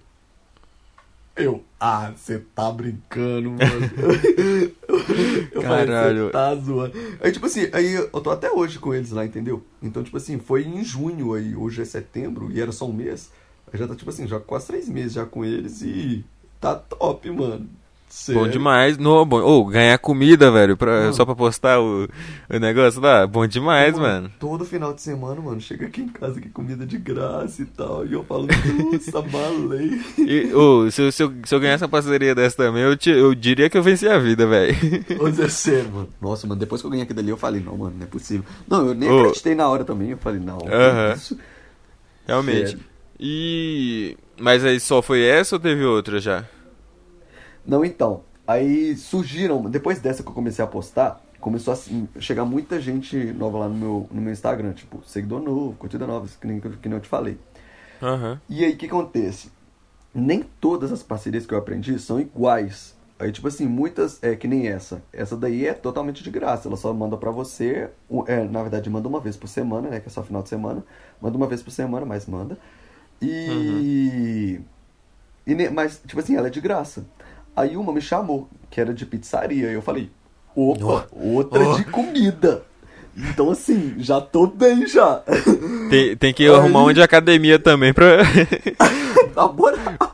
[1.36, 3.60] Eu, ah, você tá brincando, mano.
[5.52, 6.24] eu falei, Caralho.
[6.26, 6.94] você tá zoando.
[7.20, 9.62] Aí, tipo assim, aí eu tô até hoje com eles lá, entendeu?
[9.82, 13.30] Então, tipo assim, foi em junho aí, hoje é setembro, e era só um mês.
[13.70, 16.24] Aí já tá, tipo assim, já quase três meses já com eles e
[16.58, 17.68] tá top, mano.
[18.08, 18.40] Sério.
[18.42, 18.96] Bom demais.
[18.96, 21.12] No, bom, ô, ganhar comida, velho, pra, Mano.
[21.12, 22.08] só pra postar o,
[22.48, 23.26] o negócio lá.
[23.26, 24.30] Bom demais, mano.
[24.40, 28.06] Todo final de semana, mano, chega aqui em casa que comida de graça e tal.
[28.06, 30.00] E eu falo, nossa, malei.
[30.18, 33.10] E, ô, se, eu- se, eu, se eu ganhasse uma parceria dessa também, eu, te-
[33.10, 34.74] eu diria que eu venci a vida, velho.
[35.20, 36.08] Mas é sério, mano.
[36.22, 38.44] Nossa, mano, depois que eu ganhei aquilo ali, eu falei, não, mano, não é possível.
[38.68, 39.20] Não, eu nem Ô.
[39.20, 40.10] acreditei na hora também.
[40.10, 40.58] Eu falei, não.
[40.66, 41.12] Aham.
[41.14, 41.38] isso.
[42.26, 42.68] Realmente.
[42.70, 42.80] Sério.
[43.20, 44.16] E.
[44.40, 46.44] Mas aí só foi essa ou teve outra já?
[47.66, 48.22] Não, então.
[48.46, 53.58] Aí surgiram, depois dessa que eu comecei a postar, começou a chegar muita gente nova
[53.58, 56.96] lá no meu, no meu Instagram, tipo, seguidor novo, curtida nova, que nem, que nem
[56.96, 57.38] eu te falei.
[58.00, 58.40] Aham.
[58.48, 59.50] E aí o que acontece?
[60.14, 62.94] Nem todas as parcerias que eu aprendi são iguais.
[63.18, 65.02] Aí, tipo assim, muitas é que nem essa.
[65.12, 66.68] Essa daí é totalmente de graça.
[66.68, 67.88] Ela só manda pra você.
[68.26, 70.00] É, na verdade, manda uma vez por semana, né?
[70.00, 70.84] Que é só final de semana.
[71.20, 72.58] Manda uma vez por semana, mas manda.
[73.22, 74.60] E.
[75.46, 77.06] e ne- mas, tipo assim, ela é de graça.
[77.56, 79.70] Aí uma me chamou, que era de pizzaria.
[79.70, 80.10] E eu falei,
[80.54, 81.76] opa, outra Oh.
[81.76, 82.62] de comida.
[83.16, 85.22] Então, assim, já tô bem já.
[85.88, 88.18] Tem, tem que Aí- arrumar uma de academia também pra,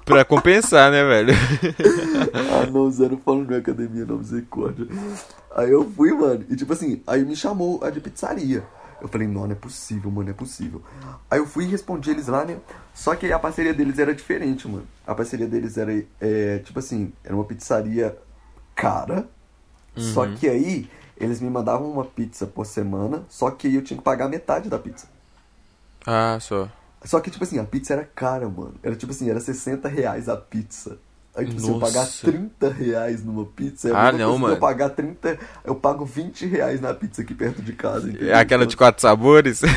[0.05, 1.35] pra compensar, né, velho?
[2.53, 4.87] Ah, não, Zé, não falo na academia, não, misericórdia.
[5.57, 8.63] Aí eu fui, mano, e tipo assim, aí me chamou a de pizzaria.
[9.03, 10.81] Eu falei, não, não é possível, mano, é possível.
[11.29, 12.59] Aí eu fui e respondi eles lá, né?
[12.95, 14.87] Só que a parceria deles era diferente, mano.
[15.05, 18.17] A parceria deles era, é, tipo assim, era uma pizzaria
[18.77, 19.29] cara.
[19.97, 23.99] Só que aí, eles me mandavam uma pizza por semana, só que aí eu tinha
[23.99, 25.09] que pagar metade da pizza.
[26.07, 26.69] Ah, só.
[27.05, 28.75] Só que, tipo assim, a pizza era cara, mano.
[28.83, 30.99] Era tipo assim, era 60 reais a pizza.
[31.35, 32.27] Aí, tipo, se eu pagar Nossa.
[32.31, 34.55] 30 reais numa pizza, é Ah, não, mano.
[34.55, 38.09] Eu pagar 30, eu pago 20 reais na pizza aqui perto de casa.
[38.11, 38.35] entendeu?
[38.35, 39.63] É aquela de quatro sabores?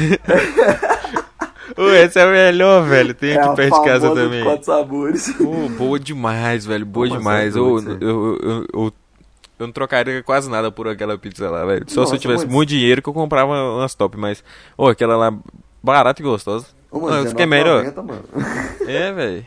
[1.77, 3.13] Ô, essa é a melhor, velho.
[3.13, 4.43] Tem é aqui perto de casa também.
[4.43, 5.33] quatro sabores.
[5.33, 6.85] Pô, boa demais, velho.
[6.85, 7.55] Boa Nossa, demais.
[7.55, 8.93] é Ô, doido, eu, eu, eu, eu,
[9.59, 11.83] eu não trocaria quase nada por aquela pizza lá, velho.
[11.87, 14.43] Só se Nossa, eu tivesse mas- muito dinheiro que eu comprava umas top, mas.
[14.77, 15.33] Ô, aquela lá
[15.83, 16.67] barata e gostosa.
[16.91, 17.83] Ô, Não, mano, isso que é melhor.
[17.83, 18.23] 19,90, mano.
[18.87, 19.45] É, velho.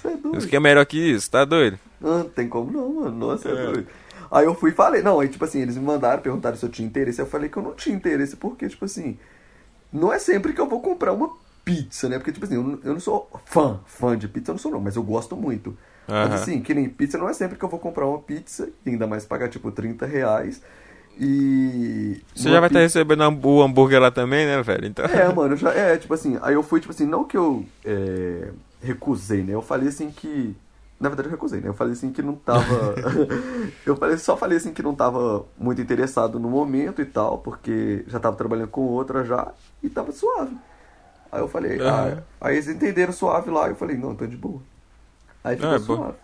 [0.00, 0.38] Você é doido.
[0.38, 1.78] Isso que é melhor que isso, tá doido?
[2.00, 3.16] Não, não tem como não, mano.
[3.28, 3.52] Nossa, é.
[3.52, 3.66] É.
[3.66, 3.88] doido.
[4.30, 6.68] Aí eu fui e falei, não, aí tipo assim, eles me mandaram, perguntaram se eu
[6.68, 7.20] tinha interesse.
[7.20, 9.18] Eu falei que eu não tinha interesse, porque, tipo assim,
[9.92, 11.30] não é sempre que eu vou comprar uma
[11.64, 12.18] pizza, né?
[12.18, 14.70] Porque, tipo assim, eu não, eu não sou fã, fã de pizza, eu não sou
[14.72, 15.76] não, mas eu gosto muito.
[16.06, 16.34] Mas Aham.
[16.34, 19.06] assim, que nem pizza não é sempre que eu vou comprar uma pizza, e ainda
[19.06, 20.60] mais pagar tipo 30 reais.
[21.18, 22.20] E.
[22.34, 24.86] Você já vai estar pizza- recebendo o hambúrguer lá também, né, velho?
[24.86, 25.04] Então...
[25.06, 28.50] É, mano, já é, tipo assim, aí eu fui, tipo assim, não que eu é,
[28.82, 29.54] recusei, né?
[29.54, 30.56] Eu falei assim que.
[31.00, 31.68] Na verdade eu recusei, né?
[31.68, 33.00] Eu falei assim que não tava.
[33.86, 38.04] eu falei, só falei assim que não tava muito interessado no momento e tal, porque
[38.08, 39.52] já tava trabalhando com outra já
[39.82, 40.58] e tava suave.
[41.32, 41.86] Aí eu falei, Aham.
[41.86, 44.62] ah, aí eles entenderam suave lá, eu falei, não, tô de boa.
[45.44, 45.98] Aí ficou Ah, é bom.
[45.98, 46.18] suave.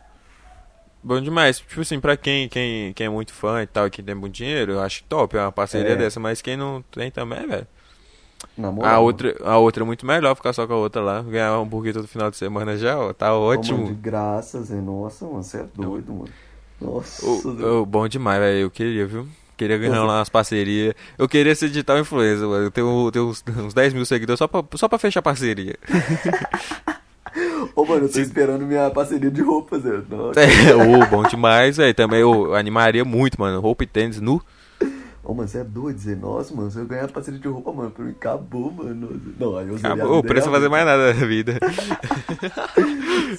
[1.02, 1.58] Bom demais.
[1.60, 4.34] Tipo assim, pra quem, quem, quem é muito fã e tal, e quem tem muito
[4.34, 5.96] dinheiro, eu acho top, é uma parceria É.
[5.96, 7.66] dessa, mas quem não tem também, velho.
[8.82, 11.22] A outra, a outra é muito melhor ficar só com a outra lá.
[11.22, 13.78] Ganhar um hambúrguer todo final de semana já, ó, tá Ô, ótimo.
[13.78, 14.76] mano, de graça, Zé.
[14.80, 16.28] Nossa, mano, você é doido, mano.
[16.80, 17.64] Nossa, Ô, Zé.
[17.64, 18.58] ô, bom demais, velho.
[18.60, 19.26] Eu queria, viu?
[19.56, 20.94] Queria ganhar lá umas parcerias.
[21.16, 22.64] Eu queria ser digital influencer, mano.
[22.64, 25.76] Eu tenho, tenho uns, uns 10 mil seguidores só pra, só pra fechar parceria.
[27.74, 29.82] Ô, mano, eu tô esperando minha parceria de roupas.
[30.08, 30.38] Nossa.
[30.40, 31.94] É, ô, bom demais, velho.
[31.94, 33.60] Também eu animaria muito, mano.
[33.60, 34.40] Roupa e tênis nu.
[35.24, 36.14] Ô, mano, você é doido, Zé.
[36.14, 39.20] Nossa, mano, se eu ganhar parceria de roupa, mano, pra mim acabou, mano.
[39.38, 40.16] Não, aí eu Acabou.
[40.16, 41.58] Vida precisa fazer mais nada na vida.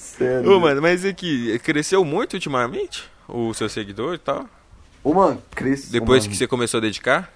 [0.00, 0.50] Sério.
[0.50, 4.46] Ô, mano, mas aqui, cresceu muito ultimamente o seu seguidor e tal?
[5.04, 5.92] Ô, mano, cresce.
[5.92, 7.32] Depois mano, que você começou a dedicar?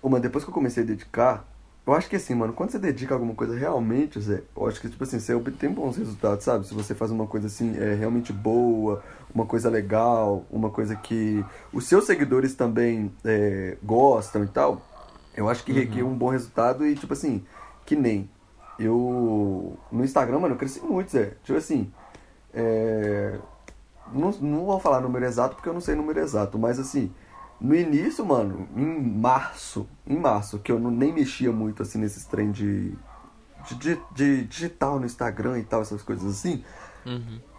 [0.00, 1.44] Ô, mano, depois que eu comecei a dedicar,
[1.86, 4.88] eu acho que assim, mano, quando você dedica alguma coisa realmente, Zé, eu acho que,
[4.88, 6.66] tipo assim, você obtém bons resultados, sabe?
[6.66, 9.02] Se você faz uma coisa assim, é realmente boa,
[9.34, 14.82] uma coisa legal, uma coisa que os seus seguidores também é, gostam e tal,
[15.36, 17.44] eu acho que requer um bom resultado e, tipo assim,
[17.86, 18.28] que nem
[18.78, 19.76] eu.
[19.92, 21.34] No Instagram, mano, eu cresci muito, Zé.
[21.44, 21.90] Tipo assim,
[22.52, 23.38] é.
[24.12, 27.12] Não, não vou falar número exato porque eu não sei número exato, mas assim,
[27.60, 32.24] no início, mano, em março, em março, que eu não, nem mexia muito assim nesses
[32.24, 32.92] trem de,
[33.68, 36.64] de, de- de digital no Instagram e tal, essas coisas assim,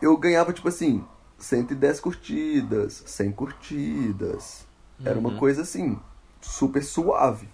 [0.01, 1.01] eu ganhava tipo assim,
[1.41, 4.65] 110 curtidas, 100 curtidas.
[5.03, 5.99] Era uma coisa assim,
[6.41, 7.47] super suave.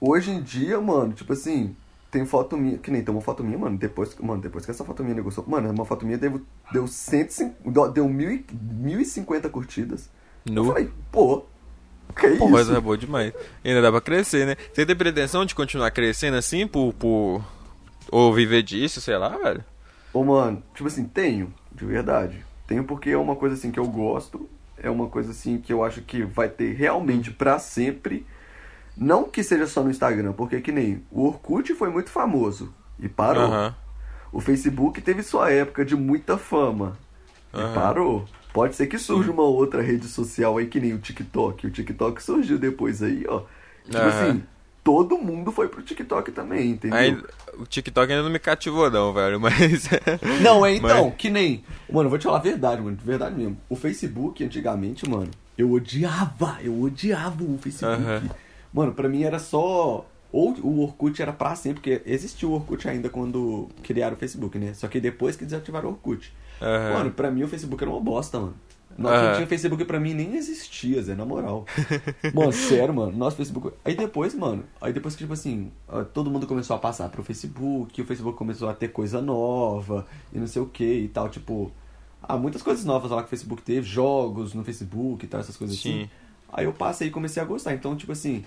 [0.00, 1.76] Hoje em dia, mano, tipo assim,
[2.10, 4.84] tem foto minha, que nem tem uma foto minha, mano, depois, mano, depois que essa
[4.84, 6.40] foto minha negociou, mano, uma foto minha deu,
[6.72, 10.08] deu 150, deu mil e- 1050 curtidas.
[10.46, 10.64] Eu Nu.
[10.64, 11.44] falei, pô,
[12.16, 12.52] que Pô, isso?
[12.52, 13.32] mas é boa demais.
[13.64, 14.56] Ainda dá pra crescer, né?
[14.72, 17.44] Você tem pretensão de continuar crescendo assim por, por...
[18.10, 19.64] Ou viver disso, sei lá, velho?
[20.12, 22.44] Ô, mano, tipo assim, tenho, de verdade.
[22.70, 24.48] Tenho porque é uma coisa assim que eu gosto,
[24.78, 28.24] é uma coisa assim que eu acho que vai ter realmente pra sempre.
[28.96, 33.08] Não que seja só no Instagram, porque que nem o Orkut foi muito famoso e
[33.08, 33.48] parou.
[33.48, 33.74] Aham.
[34.32, 36.96] O Facebook teve sua época de muita fama
[37.56, 37.74] e Aham.
[37.74, 38.28] parou.
[38.52, 41.66] Pode ser que surja uma outra rede social aí que nem o TikTok.
[41.66, 43.42] O TikTok surgiu depois aí, ó.
[43.90, 44.08] Tipo Aham.
[44.08, 44.44] assim,
[44.82, 46.98] todo mundo foi pro TikTok também, entendeu?
[46.98, 47.28] Ainda,
[47.58, 49.88] o TikTok ainda não me cativou, não, velho, mas.
[50.42, 51.64] Não, é então, Mas- que nem.
[51.90, 53.56] Mano, vou te falar a verdade, mano, de verdade mesmo.
[53.68, 58.30] O Facebook, antigamente, mano, eu odiava, eu odiava o Facebook.
[58.72, 60.06] Mano, pra mim era só.
[60.32, 64.56] Ou o Orkut era pra sempre, porque existiu o Orkut ainda quando criaram o Facebook,
[64.58, 64.72] né?
[64.74, 66.32] Só que depois que desativaram o Orkut.
[66.62, 66.92] Aham.
[66.94, 68.54] Mano, pra mim o Facebook era uma bosta, mano.
[69.00, 71.64] Não, tinha Facebook pra mim nem existia, Zé, na moral.
[72.34, 73.16] mano, sério, mano.
[73.16, 73.72] Nosso Facebook.
[73.82, 75.72] Aí depois, mano, aí depois que, tipo assim,
[76.12, 80.38] todo mundo começou a passar pro Facebook, o Facebook começou a ter coisa nova e
[80.38, 81.72] não sei o que e tal, tipo.
[82.22, 85.56] Ah, muitas coisas novas lá que o Facebook teve, jogos no Facebook e tal, essas
[85.56, 86.02] coisas Sim.
[86.02, 86.10] assim.
[86.52, 87.72] Aí eu passei e comecei a gostar.
[87.72, 88.44] Então, tipo assim.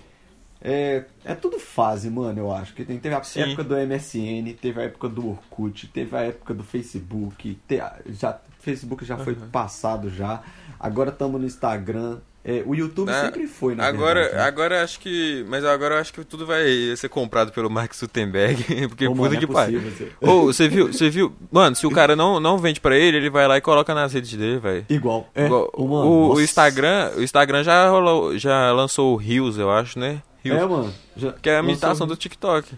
[0.66, 2.72] É, é tudo fase, mano, eu acho.
[2.74, 3.40] Que tem, teve a Sim.
[3.40, 7.76] época do MSN, teve a época do Orkut, teve a época do Facebook, te,
[8.08, 10.40] já, Facebook já foi passado já.
[10.80, 12.18] Agora estamos no Instagram.
[12.46, 14.42] É, o YouTube Ah, sempre foi, na agora, verdade, né?
[14.48, 15.46] agora acho que.
[15.48, 18.62] Mas agora eu acho que tudo vai ser comprado pelo Mark Zuckerberg.
[18.88, 19.80] Porque Ô, puta é que pariu.
[19.80, 20.30] possível, Zé.
[20.30, 21.34] Ô, você viu, você viu?
[21.50, 24.12] Mano, se o cara não, não vende pra ele, ele vai lá e coloca nas
[24.12, 24.84] redes dele, velho.
[24.90, 25.26] Igual.
[25.34, 26.40] É, Igual- mano, o, o.
[26.42, 30.20] Instagram, o Instagram já rolou, já lançou o Reels, eu acho, né?
[30.50, 30.92] É, mano.
[31.16, 32.72] Já, que é a lançou- imitação do TikTok.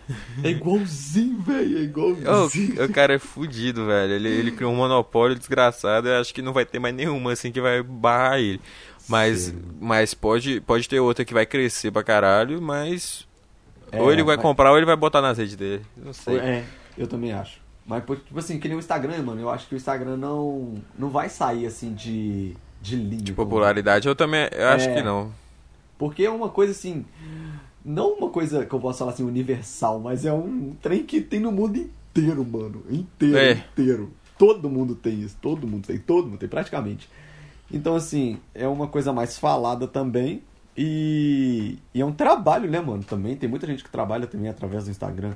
[0.44, 1.78] É igualzinho, velho.
[1.78, 2.84] É igualzinho.
[2.84, 4.12] o cara é fudido, velho.
[4.12, 6.08] Ele, ele criou um monopólio desgraçado.
[6.08, 8.60] Eu acho que não vai ter mais nenhuma assim que vai barrar ele.
[9.08, 9.62] Mas, Sim.
[9.80, 13.26] mas pode, pode ter outra que vai crescer pra caralho, mas.
[13.92, 15.82] É, ou ele vai mas- comprar ou ele vai botar nas redes dele.
[15.96, 16.36] Não sei.
[16.38, 16.64] É,
[16.98, 17.60] eu também acho.
[17.86, 19.40] Mas, tipo assim, que nem o Instagram, mano.
[19.40, 23.22] Eu acho que o Instagram não, não vai sair assim de, de linha.
[23.22, 24.94] De como- popularidade, eu também eu acho É.
[24.94, 25.32] que não.
[25.98, 27.04] Porque é uma coisa assim.
[27.84, 31.38] Não uma coisa que eu posso falar assim, universal, mas é um trem que tem
[31.38, 32.82] no mundo inteiro, mano.
[32.90, 33.52] Inteiro, É.
[33.52, 34.12] inteiro.
[34.38, 37.08] Todo mundo tem isso, todo mundo tem, todo mundo tem, praticamente.
[37.72, 40.42] Então, assim, é uma coisa mais falada também.
[40.76, 43.02] E, e é um trabalho, né, mano?
[43.02, 45.34] Também tem muita gente que trabalha também através do Instagram.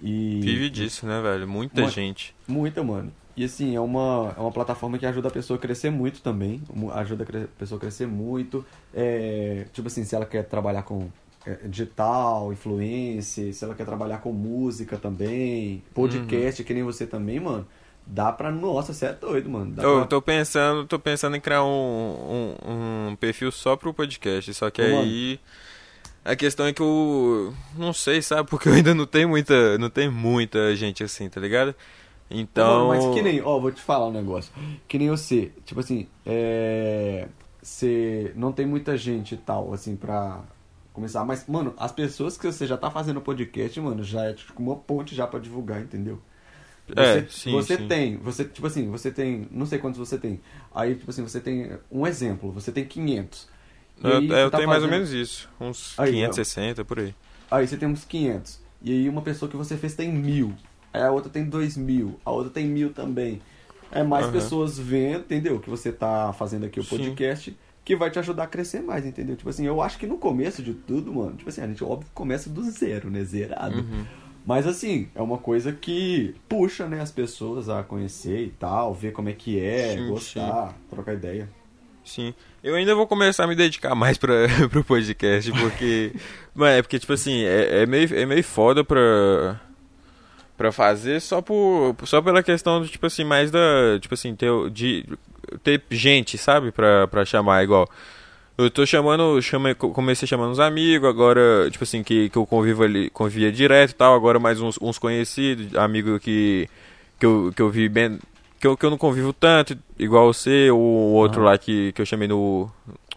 [0.00, 1.46] E Vive disso, né, velho?
[1.46, 2.34] Muita Mano, gente.
[2.46, 3.12] Muita, mano.
[3.38, 6.60] E assim, é uma, é uma plataforma que ajuda a pessoa a crescer muito também.
[6.92, 8.66] Ajuda a pessoa a crescer muito.
[8.92, 11.08] É, tipo assim, se ela quer trabalhar com
[11.46, 17.38] é, digital, influência, se ela quer trabalhar com música também, podcast, que nem você também,
[17.38, 17.64] mano.
[18.04, 18.50] Dá pra.
[18.50, 19.70] Nossa, você é doido, mano.
[19.70, 20.06] Dá Eu pra...
[20.06, 24.82] tô pensando, tô pensando em criar um, um, um perfil só pro podcast, só que
[24.82, 24.98] mano.
[24.98, 25.38] aí
[26.24, 28.50] a questão é que eu não sei, sabe?
[28.50, 31.72] Porque eu ainda não tenho muita, não tem muita gente assim, tá ligado?
[32.30, 34.52] Então, mas que nem, ó, vou te falar um negócio.
[34.86, 37.28] Que nem você, tipo assim, é.
[37.62, 40.40] Você não tem muita gente e tal, assim, pra
[40.92, 41.24] começar.
[41.24, 44.76] Mas, mano, as pessoas que você já tá fazendo podcast, mano, já é tipo uma
[44.76, 46.20] ponte já pra divulgar, entendeu?
[46.96, 47.86] É, Você, sim, você sim.
[47.88, 50.40] tem, você, tipo assim, você tem, não sei quantos você tem.
[50.74, 53.46] Aí, tipo assim, você tem um exemplo, você tem 500.
[54.02, 56.98] E eu, é, eu tá tenho mais ou fazendo- menos isso, uns Aí, 560 por
[57.00, 57.14] aí.
[57.50, 58.60] Aí você tem uns 500.
[58.80, 60.54] E aí uma pessoa que você fez tem mil.
[60.92, 62.18] Aí a outra tem dois mil.
[62.24, 63.40] A outra tem mil também.
[63.90, 64.32] É mais Aham.
[64.32, 65.58] pessoas vendo, entendeu?
[65.60, 66.96] Que você tá fazendo aqui o Sim.
[66.96, 67.56] podcast.
[67.84, 69.34] Que vai te ajudar a crescer mais, entendeu?
[69.34, 72.10] Tipo assim, eu acho que no começo de tudo, mano, tipo assim, a gente óbvio
[72.12, 73.24] começa do zero, né?
[73.24, 73.78] Zerado.
[73.78, 74.04] Uhum.
[74.44, 79.12] Mas assim, é uma coisa que puxa, né, as pessoas a conhecer e tal, ver
[79.12, 81.48] como é que é, Sim, gostar, trocar ideia.
[82.04, 82.32] Sim.
[82.64, 84.34] Eu ainda vou começar a me dedicar mais pra,
[84.70, 86.12] pro podcast, porque.
[86.54, 89.60] Mano, é porque, tipo assim, é, é, meio, é meio foda pra.
[90.58, 91.94] Pra fazer só por.
[92.04, 93.98] Só pela questão do, tipo assim, mais da.
[94.00, 95.06] Tipo assim, ter, de,
[95.62, 96.72] ter gente, sabe?
[96.72, 97.88] Pra, pra chamar igual.
[98.58, 102.82] Eu tô chamando, chamei, comecei chamando uns amigos, agora, tipo assim, que, que eu convivo
[102.82, 106.68] ali, convia direto e tal, agora mais uns, uns conhecidos, amigo que,
[107.20, 108.18] que, eu, que eu vi bem,
[108.58, 111.50] que eu, que eu não convivo tanto, igual você, ou o outro Aham.
[111.50, 112.68] lá que, que eu chamei no,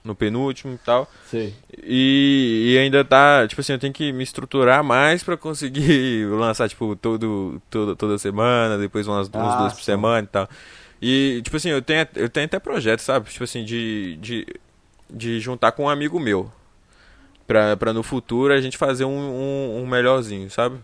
[0.03, 1.09] no penúltimo e tal.
[1.29, 1.53] Sei.
[1.83, 6.67] E, e ainda tá, tipo assim, eu tenho que me estruturar mais pra conseguir lançar,
[6.69, 9.85] tipo, todo, todo, toda semana, depois umas duas, Ah, duas por só.
[9.85, 10.49] semana e tal.
[11.01, 13.29] E, tipo assim, eu tenho, eu tenho até projeto, sabe?
[13.29, 14.47] Tipo assim, de, de,
[15.09, 16.51] de juntar com um amigo meu.
[17.47, 20.77] Pra, pra no futuro a gente fazer um, um, um melhorzinho, sabe?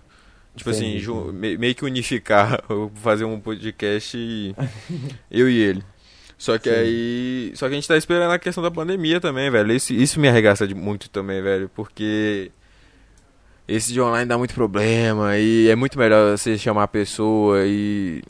[0.55, 2.61] Tipo assim, Entendi, me- meio que unificar,
[3.01, 4.53] fazer um podcast e
[5.31, 5.83] eu e ele.
[6.37, 6.75] Só que Sim.
[6.75, 7.51] aí.
[7.55, 9.71] Só que a gente tá esperando a questão da pandemia também, velho.
[9.71, 11.69] Isso, isso me arregaça de muito também, velho.
[11.73, 12.51] Porque.
[13.67, 15.37] Esse de online dá muito problema.
[15.37, 18.21] E é muito melhor você chamar a pessoa e.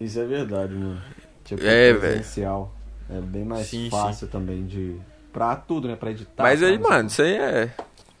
[0.00, 1.02] Isso é verdade, mano.
[1.44, 2.74] Tipo, É, presencial.
[3.10, 4.96] É bem mais Sim, fácil também de.
[5.32, 5.96] Pra tudo, né?
[5.96, 6.44] Pra editar.
[6.44, 7.70] Mas aí, mano, isso aí é.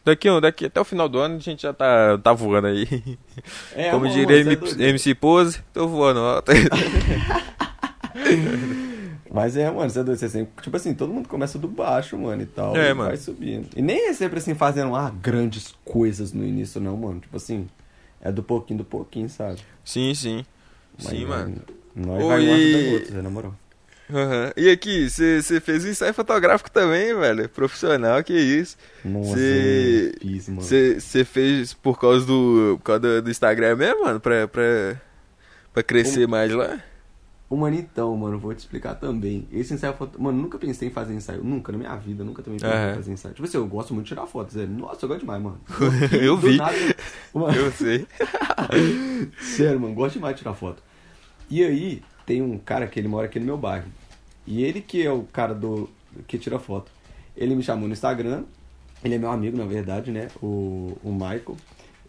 [0.04, 2.86] Daqui, daqui até o final do ano a gente já tá, tá voando aí.
[3.74, 4.88] É, Como diria você é.
[4.88, 6.20] MC Pose, tô voando.
[6.20, 6.42] ó.
[9.32, 10.18] Mas é, mano, você é doido.
[10.18, 12.76] Você sempre, tipo assim, todo mundo começa do baixo, mano, e tal.
[12.76, 13.08] É, e mano.
[13.10, 13.68] vai subindo.
[13.76, 17.20] E nem é sempre assim fazendo ah, grandes coisas no início, não, mano.
[17.20, 17.68] Tipo assim,
[18.20, 19.60] é do pouquinho do pouquinho, sabe?
[19.84, 20.44] Sim, sim.
[20.98, 21.62] Mas, Sim, mano.
[21.94, 23.54] Nós Ô, vai um outro, Zé, na moral.
[24.12, 24.52] Aham.
[24.56, 27.48] E aqui, você fez um ensaio fotográfico também, velho?
[27.48, 28.76] Profissional, que isso.
[29.04, 30.62] Nossa, Cê- eu fiz, mano.
[30.62, 34.18] Você fez por causa do, por causa do, do Instagram mesmo, mano?
[34.18, 35.00] Pra, pra,
[35.72, 36.80] pra crescer mais lá?
[37.50, 39.44] Ô, mano, então, mano, vou te explicar também.
[39.52, 40.22] Esse ensaio foto...
[40.22, 41.42] Mano, nunca pensei em fazer ensaio.
[41.42, 43.34] Nunca, na minha vida, nunca também pensei em fazer ensaio.
[43.34, 44.66] Tipo assim, eu gosto muito de tirar fotos, Zé.
[44.66, 45.60] Nossa, eu gosto demais, mano.
[46.22, 46.56] Eu Do vi.
[46.56, 46.76] nada-
[47.34, 48.06] Mano, Eu sei.
[49.40, 50.80] Sério, mano, gosto demais de tirar foto.
[51.50, 53.86] E aí, tem um cara que ele mora aqui no meu bairro.
[54.46, 55.88] E ele que é o cara do
[56.28, 56.90] que tira foto.
[57.36, 58.44] Ele me chamou no Instagram.
[59.02, 60.28] Ele é meu amigo, na verdade, né?
[60.42, 61.56] O, o Michael.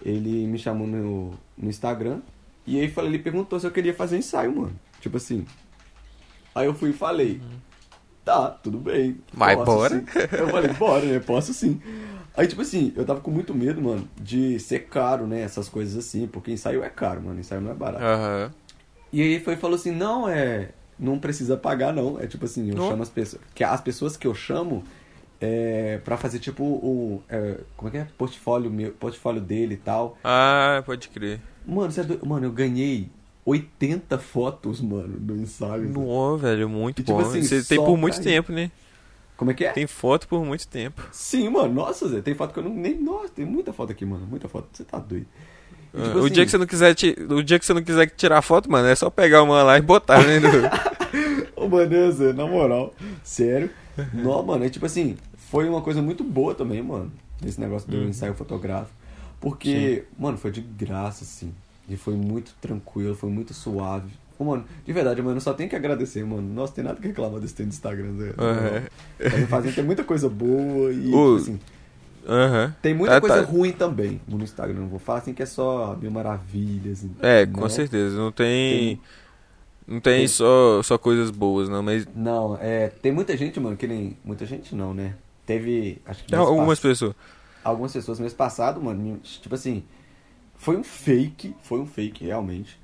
[0.03, 2.19] Ele me chamou no, no Instagram.
[2.67, 4.79] E aí ele perguntou se eu queria fazer ensaio, mano.
[5.01, 5.45] Tipo assim.
[6.55, 7.41] Aí eu fui e falei.
[8.23, 9.19] Tá, tudo bem.
[9.33, 9.95] Vai, posso bora.
[9.99, 10.05] sim."
[10.37, 11.19] Eu falei, bora, né?
[11.19, 11.81] Posso sim.
[12.37, 15.41] Aí, tipo assim, eu tava com muito medo, mano, de ser caro, né?
[15.41, 17.39] Essas coisas assim, porque ensaio é caro, mano.
[17.39, 18.03] Ensaio não é barato.
[18.03, 18.51] Aham.
[19.11, 20.69] E aí foi e falou assim, não, é.
[20.97, 22.19] Não precisa pagar, não.
[22.21, 22.87] É tipo assim, eu Não.
[22.89, 23.41] chamo as pessoas.
[23.55, 24.83] Que as pessoas que eu chamo
[25.41, 27.19] é pra fazer tipo um.
[27.27, 28.07] é, como é que é?
[28.17, 30.15] Portfólio meu, portfólio dele e tal.
[30.23, 31.41] Ah, pode crer.
[31.65, 32.25] Mano, você é doido?
[32.25, 33.09] Mano, eu ganhei
[33.51, 35.89] 80 fotos, mano, do ensaio.
[35.89, 37.27] Não, velho, muito E, tipo bom.
[37.27, 38.71] assim, Você tem por muito tempo, né?
[39.37, 39.71] Como é que é?
[39.71, 41.01] Tem foto por muito tempo.
[41.11, 41.73] Sim, mano.
[41.73, 42.99] Nossa, Zé, tem foto que eu não nem.
[43.01, 44.25] Nossa, tem muita foto aqui, mano.
[44.27, 44.67] Muita foto.
[44.71, 45.25] Você tá doido.
[45.93, 47.73] E, Ah, tipo o assim, dia que você não quiser ti- o dia que você
[47.73, 50.39] não quiser tirar foto, mano, é só pegar uma lá e botar, né?
[51.55, 52.93] Ô, mano, Zé, na moral,
[53.23, 53.69] sério.
[54.13, 57.11] Não, mano, é tipo assim, foi uma coisa muito boa também, mano,
[57.45, 58.91] esse negócio do ensaio fotográfico.
[59.39, 61.53] Porque, mano, foi de graça, assim.
[61.91, 64.09] E foi muito tranquilo, foi muito suave.
[64.39, 66.41] Mano, de verdade, mano, eu só tenho que agradecer, mano.
[66.41, 68.33] Nossa, tem nada que reclamar desse tempo do Instagram, moral.
[68.39, 68.81] Aham.
[69.19, 71.59] Tá fazendo ter muita coisa boa e, tipo assim,
[72.27, 72.75] Aham.
[72.81, 73.51] tem muita Tá, coisa tá.
[73.51, 74.79] ruim também no Instagram.
[74.79, 77.05] Não vou falar assim que é só mil maravilhas.
[77.21, 77.53] É, não.
[77.53, 78.17] com certeza.
[78.17, 78.99] Não tem.
[79.87, 82.07] Não tem só, só coisas boas, não, mas.
[82.15, 82.87] Não, é.
[82.87, 84.17] Tem muita gente, mano, que nem.
[84.23, 85.13] Muita gente não, né?
[85.45, 86.01] Teve.
[86.05, 87.13] Acho que Tem mês algumas pessoas.
[87.63, 89.83] algumas pessoas mês passado, mano, tipo assim,
[90.61, 92.79] foi um fake, foi um fake realmente,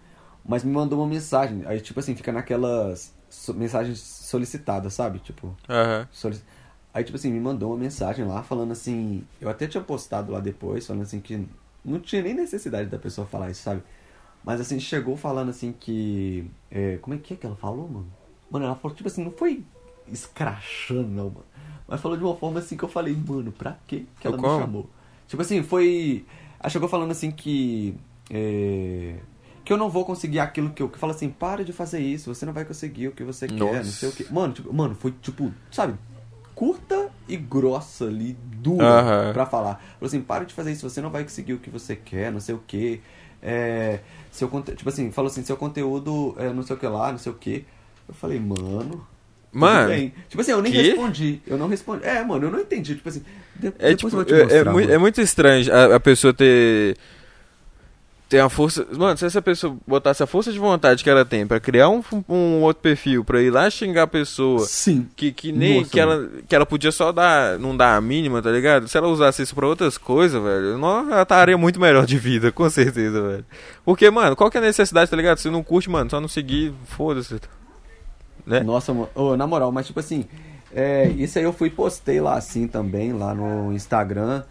[0.46, 5.20] mas me mandou uma mensagem, aí tipo assim, fica naquelas so- mensagens solicitadas, sabe?
[5.20, 6.08] Tipo, Aham.
[6.12, 6.44] solic-
[6.94, 10.40] aí tipo assim, me mandou uma mensagem lá falando assim, eu até tinha postado lá
[10.40, 11.48] depois, falando assim que
[11.86, 13.84] não tinha nem necessidade da pessoa falar isso, sabe?
[14.44, 18.08] Mas assim, chegou falando assim que, é, como é que é que ela falou, mano?
[18.50, 19.64] Mano, ela falou, tipo assim, não foi
[20.08, 21.46] escrachando, não, mano.
[21.88, 24.44] Mas falou de uma forma assim que eu falei, mano, pra quê que ela me
[24.44, 24.50] Como?
[24.50, 24.90] chamou?
[25.28, 26.26] Tipo assim, foi.
[26.60, 27.95] Ela chegou falando assim que.
[28.32, 29.16] é,
[29.64, 30.89] Que eu não vou conseguir aquilo que eu.
[30.89, 33.55] Que fala assim, para de fazer isso, você não vai conseguir o que você quer,
[33.55, 33.91] não Nossa.
[33.91, 34.32] sei o que.
[34.34, 35.95] Mano, tipo, mano, foi tipo, sabe,
[36.55, 39.34] curta e grossa ali, dura Aham.
[39.34, 39.76] pra falar.
[39.99, 42.39] Falou assim, para de fazer isso, você não vai conseguir o que você quer, não
[42.39, 43.01] sei o que.
[43.41, 43.99] É,
[44.32, 44.49] seu.
[44.49, 47.36] Tipo assim, falou assim, seu conteúdo é não sei o que lá, não sei o
[47.36, 47.66] que.
[48.08, 49.05] Eu falei, mano.
[49.52, 50.14] Mano, bem.
[50.30, 50.82] Tipo assim, eu nem quê?
[50.82, 51.41] respondi.
[51.48, 52.06] Eu não respondi.
[52.06, 52.95] É, mano, eu não entendi.
[52.95, 53.24] Tipo assim,
[53.56, 54.56] de- É, tipo, te é, mostrar.
[54.56, 54.93] é mui- mano.
[54.93, 56.95] é muito estranho a, a pessoa ter.
[58.30, 58.86] Ter a força.
[58.91, 62.04] Mano, se essa pessoa botasse a força de vontade que ela tem pra criar um,
[62.28, 64.60] um outro perfil, pra ir lá xingar a pessoa.
[64.66, 65.08] Sim.
[65.16, 68.41] Que, que nem Nossa, que ela, que ela podia só dar, não dar a mínima,
[68.41, 68.86] tá ligado?
[68.89, 72.52] Se ela usasse isso pra outras coisas, velho, não, ela estaria muito melhor de vida,
[72.54, 73.45] com certeza, velho.
[73.86, 75.38] Porque, mano, qual que é a necessidade, tá ligado?
[75.38, 77.39] Se não curte, mano, só não seguir, foda-se.
[78.48, 78.62] Né?
[78.62, 78.93] Nossa.
[79.14, 80.26] Ô, na moral, mas tipo assim,
[80.74, 84.43] é, isso aí eu fui postei lá assim também, lá no Instagram.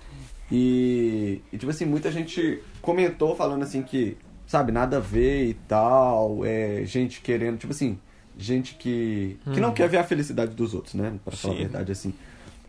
[0.52, 4.16] E, e, tipo assim, muita gente comentou falando assim que,
[4.46, 6.44] sabe, nada a ver e tal.
[6.44, 7.98] É, gente querendo, tipo assim,
[8.38, 11.14] gente que, que não quer ver a felicidade dos outros, né?
[11.24, 11.62] Pra falar a Sim.
[11.62, 12.14] verdade, assim.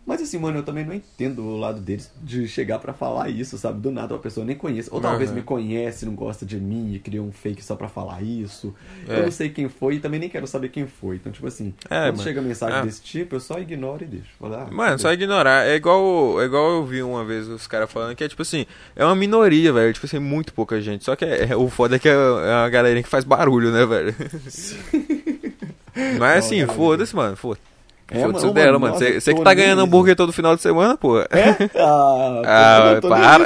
[0.07, 3.57] Mas assim, mano, eu também não entendo o lado deles de chegar pra falar isso,
[3.57, 3.81] sabe?
[3.81, 4.87] Do nada uma pessoa nem conhece.
[4.89, 5.39] Ou talvez Aham.
[5.39, 8.73] me conhece, não gosta de mim e criou um fake só pra falar isso.
[9.05, 9.19] É.
[9.19, 11.17] Eu não sei quem foi e também nem quero saber quem foi.
[11.17, 12.23] Então, tipo assim, É, quando mano.
[12.23, 12.85] chega mensagem Ah.
[12.85, 14.27] desse tipo, eu só ignoro e deixo.
[14.39, 15.67] Falo, ah, Mano, só ignorar.
[15.67, 18.65] É igual, é igual eu vi uma vez os caras falando que é tipo assim,
[18.95, 19.91] é uma minoria, velho.
[19.91, 21.03] Tipo assim, muito pouca gente.
[21.03, 23.73] Só que é, é- o foda é que é, é uma galerinha que faz barulho,
[23.73, 24.15] né, velho?
[26.17, 27.35] Mas assim, foda-se, mano.
[27.35, 27.61] Foda-se.
[28.09, 31.19] É, Foda-se mano, dela, mano, Você que tá ganhando hambúrguer todo final de semana, pô.
[31.19, 31.25] É?
[31.75, 33.45] Ah, Ah, para.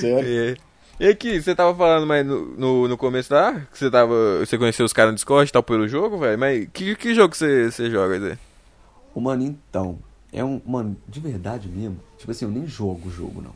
[0.00, 0.26] sério.
[0.26, 0.56] E,
[1.04, 4.14] e aqui, você tava falando mas no, no, no começo lá, que você tava.
[4.40, 6.38] Você conheceu os caras no Discord e tal pelo jogo, velho.
[6.38, 8.38] Mas que, que jogo você, você joga, Zé?
[9.14, 9.98] Ô, Mano, então,
[10.32, 10.60] é um.
[10.66, 11.98] Mano, de verdade mesmo.
[12.18, 13.52] Tipo assim, eu nem jogo o jogo, não.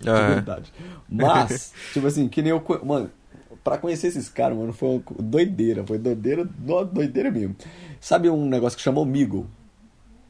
[0.00, 0.28] De Ah.
[0.34, 0.72] verdade.
[1.08, 2.62] Mas, tipo assim, que nem eu.
[2.84, 3.10] Mano,
[3.62, 5.86] pra conhecer esses caras, mano, foi uma doideira.
[5.86, 7.56] Foi doideira, doideira mesmo.
[8.00, 9.46] Sabe um negócio que chamou Migo?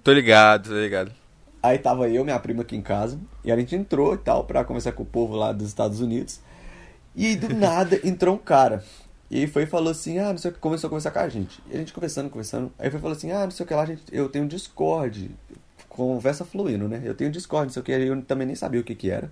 [0.02, 1.12] Tô ligado, tô ligado.
[1.62, 4.64] Aí tava eu, minha prima aqui em casa, e a gente entrou e tal pra
[4.64, 6.40] conversar com o povo lá dos Estados Unidos.
[7.14, 8.82] E do nada entrou um cara.
[9.30, 11.28] E foi e falou assim: "Ah, não sei o que, começou a conversar com a
[11.28, 11.62] gente".
[11.70, 12.72] E a gente conversando, conversando.
[12.78, 15.30] Aí foi e falou assim: "Ah, não sei o que lá, gente, eu tenho Discord".
[15.88, 17.02] Conversa fluindo, né?
[17.04, 19.30] Eu tenho Discord, não sei o que, eu também nem sabia o que que era.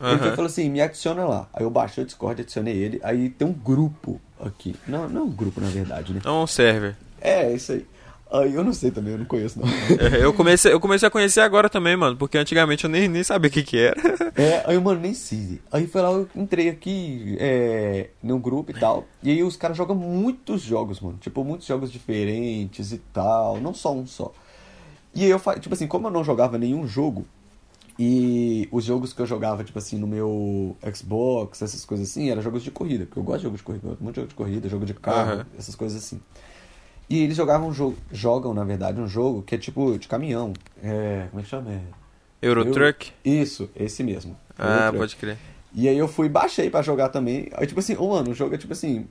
[0.00, 1.48] Ele foi falou assim: "Me adiciona lá".
[1.52, 3.00] Aí eu baixei o Discord, adicionei ele.
[3.02, 4.74] Aí tem um grupo aqui.
[4.86, 6.20] Não, não é um grupo na verdade, né?
[6.24, 6.96] É um server.
[7.20, 7.86] É, isso aí.
[8.30, 9.68] Aí eu não sei também, eu não conheço não.
[9.68, 13.22] É, eu, comecei, eu comecei a conhecer agora também, mano, porque antigamente eu nem, nem
[13.22, 13.96] sabia o que que era.
[14.38, 15.62] É, aí, mano, nem sei.
[15.72, 19.06] Aí foi lá, eu entrei aqui é, no grupo e tal.
[19.22, 21.16] E aí os caras jogam muitos jogos, mano.
[21.18, 23.58] Tipo, muitos jogos diferentes e tal.
[23.62, 24.34] Não só um só.
[25.14, 27.26] E aí eu, tipo assim, como eu não jogava nenhum jogo,
[27.98, 32.42] e os jogos que eu jogava, tipo assim, no meu Xbox, essas coisas assim, eram
[32.42, 33.06] jogos de corrida.
[33.06, 35.32] Porque eu gosto de jogo de corrida, muito de jogo de corrida, jogo de carro,
[35.32, 35.46] Aham.
[35.58, 36.20] essas coisas assim.
[37.08, 40.52] E eles jogavam um jogo, jogam, na verdade, um jogo que é tipo de caminhão.
[40.82, 41.70] É, como é que chama?
[41.70, 41.80] É,
[42.42, 43.12] Eurotruck?
[43.24, 44.36] isso, esse mesmo.
[44.58, 45.38] Ah, pode crer.
[45.72, 47.48] E aí eu fui baixei pra jogar também.
[47.54, 49.06] Aí, tipo assim, mano, o jogo é tipo assim,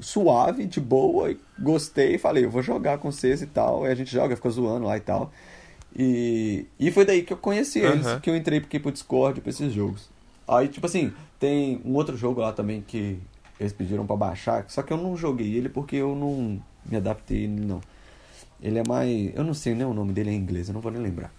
[0.00, 3.84] suave, de boa, e gostei, falei, eu vou jogar com vocês e tal.
[3.84, 5.32] Aí a gente joga, fica zoando lá e tal.
[5.96, 9.50] E, e foi daí que eu conheci eles, que eu entrei porque pro Discord, pra
[9.50, 10.10] esses jogos.
[10.46, 13.18] Aí, tipo assim, tem um outro jogo lá também que
[13.58, 17.46] eles pediram pra baixar, só que eu não joguei ele porque eu não me adaptei
[17.46, 17.80] nele, não.
[18.60, 19.34] Ele é mais.
[19.34, 21.32] Eu não sei nem o nome dele em inglês, eu não vou nem lembrar.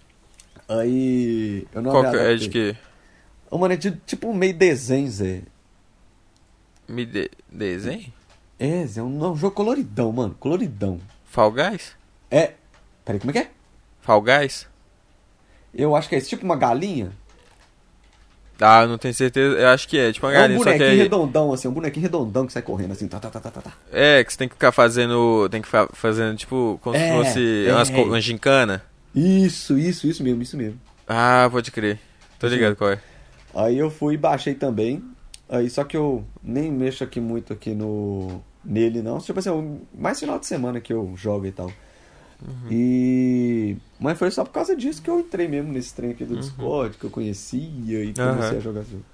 [0.68, 1.66] Aí.
[1.72, 2.38] Eu não Qual que é adaptei.
[2.38, 2.76] de que?
[3.50, 5.42] Ô, mano, é de, tipo meio desenho, Zé.
[6.88, 7.30] Me de...
[7.50, 8.12] desenho?
[8.58, 10.34] É, Zé, é um, é um jogo coloridão, mano.
[10.38, 11.00] Coloridão.
[11.24, 11.96] Fall Guys?
[12.30, 12.54] É.
[13.04, 13.50] Peraí, como é que é?
[14.06, 14.66] Fall Guys?
[15.74, 17.12] Eu acho que é tipo uma galinha.
[18.58, 19.54] Ah, eu não tenho certeza.
[19.58, 21.72] Eu acho que é, tipo uma É um galinha, só que bonequinho redondão, assim, um
[21.72, 23.72] bonequinho redondão que sai correndo assim, tá, tá, tá, tá, tá, tá.
[23.92, 25.46] É, que você tem que ficar fazendo.
[25.50, 27.72] Tem que ficar fazendo, tipo, como É, se fosse é.
[27.74, 28.82] umas, co- uma gincana.
[29.14, 30.80] Isso, isso, isso mesmo, isso mesmo.
[31.06, 31.98] Ah, pode crer.
[32.38, 32.98] Tô ligado qual é.
[33.54, 35.02] Aí eu fui e baixei também.
[35.48, 39.18] Aí só que eu nem mexo aqui muito aqui no, nele, não.
[39.18, 41.70] Tipo assim, é mais final de semana que eu jogo e tal.
[42.70, 43.76] E.
[43.98, 46.96] Mas foi só por causa disso que eu entrei mesmo nesse trem aqui do Discord,
[46.98, 48.56] que eu conhecia e comecei Aham.
[48.56, 49.04] a jogar jogo.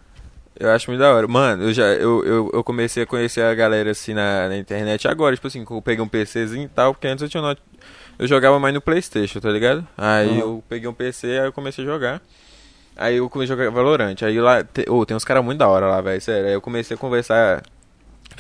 [0.59, 1.27] Eu acho muito da hora.
[1.27, 5.09] Mano, eu já eu, eu, eu comecei a conhecer a galera assim na, na internet
[5.09, 7.61] agora, tipo assim, eu peguei um PCzinho e tal, porque antes eu tinha not...
[8.19, 9.87] eu jogava mais no Playstation, tá ligado?
[9.97, 12.23] Aí eu peguei um PC, aí eu comecei a jogar.
[12.95, 14.23] Aí eu comecei a jogar Valorant.
[14.23, 14.85] Aí lá, te...
[14.89, 16.47] oh, tem uns caras muito da hora lá, velho, sério.
[16.47, 17.63] Aí eu comecei a conversar,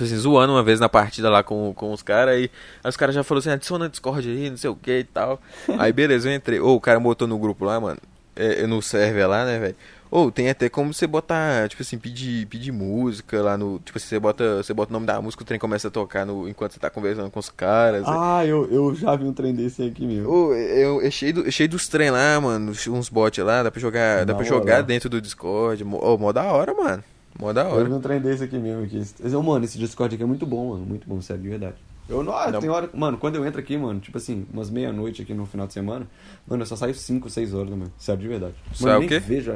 [0.00, 2.50] assim, zoando uma vez na partida lá com, com os caras, aí,
[2.82, 5.40] aí os caras já falaram assim, adiciona Discord aí, não sei o que e tal.
[5.78, 6.60] aí beleza, eu entrei.
[6.60, 7.98] Ô, o cara botou no grupo lá, mano,
[8.34, 9.76] é, no server lá, né, velho?
[10.12, 13.78] Ou tem até como você botar, tipo assim, pedir, pedir música lá no.
[13.78, 16.26] Tipo assim, você bota, você bota o nome da música, o trem começa a tocar
[16.26, 18.04] no, enquanto você tá conversando com os caras.
[18.06, 20.28] Ah, eu, eu já vi um trem desse aqui mesmo.
[20.30, 22.72] Ô, é, é cheio, do, é cheio dos trem lá, mano.
[22.88, 24.54] Uns bots lá, dá pra jogar, dá pra hora.
[24.54, 25.82] jogar dentro do Discord.
[25.82, 27.02] Ô, mó da hora, mano.
[27.38, 27.94] Mó da Eu vi hora.
[27.94, 28.84] um trem desse aqui mesmo.
[28.84, 29.02] Aqui.
[29.20, 30.84] Eu, mano, esse Discord aqui é muito bom, mano.
[30.86, 31.76] Muito bom, sério, de verdade.
[32.08, 32.60] Eu não, ah, Não.
[32.60, 32.90] tem hora.
[32.92, 36.06] Mano, quando eu entro aqui, mano, tipo assim, umas meia-noite aqui no final de semana,
[36.46, 37.92] mano, eu só saio 5, 6 horas, mano.
[37.96, 38.54] Sério, de verdade.
[38.74, 39.18] Sai Mano, o nem quê?
[39.18, 39.52] vejo.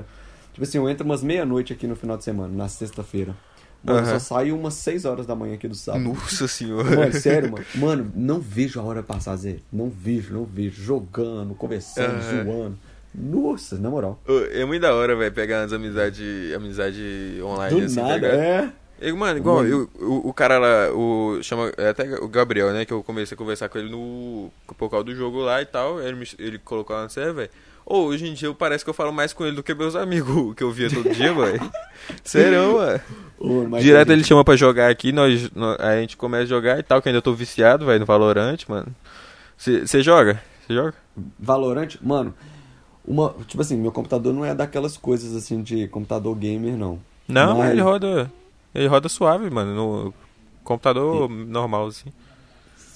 [0.52, 3.34] Tipo assim, eu entro umas meia-noite aqui no final de semana, na sexta-feira.
[3.84, 4.18] Mano, eu Aham.
[4.18, 6.04] só saio umas 6 horas da manhã aqui do sábado.
[6.04, 6.96] Nossa senhora.
[6.96, 7.64] Mano, sério, mano.
[7.74, 9.56] Mano, não vejo a hora passar, Zé.
[9.72, 10.82] Não vejo, não vejo.
[10.82, 12.44] Jogando, conversando, Aham.
[12.44, 12.78] zoando.
[13.18, 14.20] Nossa, na moral.
[14.52, 18.72] É muito da hora, velho, pegar umas amizade, amizade online Do assim, tá nada, ligado?
[19.00, 19.12] é.
[19.12, 22.92] Mano, igual, eu, o, o cara lá, o, chama, é até o Gabriel, né, que
[22.94, 26.16] eu comecei a conversar com ele no, por causa do jogo lá e tal, ele,
[26.16, 27.50] me, ele colocou lá no server, velho.
[27.84, 29.94] Ô, hoje em dia eu parece que eu falo mais com ele do que meus
[29.94, 31.60] amigos, que eu via todo dia, velho.
[32.24, 33.00] Sério, mano.
[33.38, 36.82] Ô, Direto ele chama pra jogar aqui, nós, nó- a gente começa a jogar e
[36.82, 38.88] tal, que ainda eu tô viciado, velho, no Valorant, mano.
[39.58, 40.42] Você joga?
[40.66, 40.94] Você joga?
[41.38, 42.34] Valorant, mano,
[43.06, 46.98] uma, tipo assim, meu computador não é daquelas coisas assim de computador gamer, não.
[47.28, 48.30] Não, Mas- ele roda,
[48.74, 50.14] ele roda suave, mano, no
[50.64, 52.12] computador normal, assim.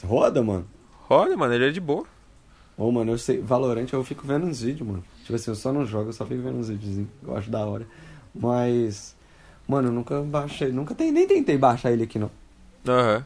[0.04, 0.66] Roda, mano.
[1.08, 2.04] Roda, mano, ele é de boa.
[2.76, 5.04] Ô, mano, eu sei, Valorant eu fico vendo uns vídeos, mano.
[5.22, 7.64] Tipo assim, eu só não jogo, eu só fico vendo uns vídeos, eu acho da
[7.66, 7.86] hora.
[8.34, 9.14] Mas,
[9.68, 12.30] mano, eu nunca baixei, nunca tem, nem tentei baixar ele aqui, não.
[12.88, 13.24] Aham.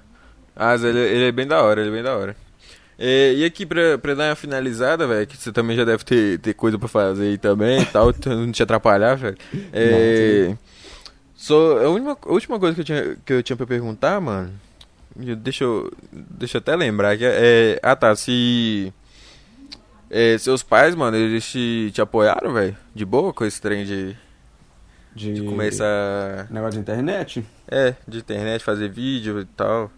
[0.56, 2.36] Ah, mas ele, ele é bem da hora, ele é bem da hora.
[2.98, 6.38] É, e aqui pra, pra dar uma finalizada, velho, que você também já deve ter,
[6.38, 9.36] ter coisa pra fazer aí também e tal, não te atrapalhar, velho.
[9.72, 10.56] É,
[11.34, 14.52] só, a, última, a última coisa que eu, tinha, que eu tinha pra perguntar, mano,
[15.38, 18.92] deixa eu, deixa eu até lembrar que é, ah tá, se
[20.08, 24.16] é, seus pais, mano, eles te, te apoiaram, velho, de boa com esse trem de,
[25.14, 27.44] De, de começar, Negócio de internet.
[27.68, 29.90] é, de internet, fazer vídeo e tal.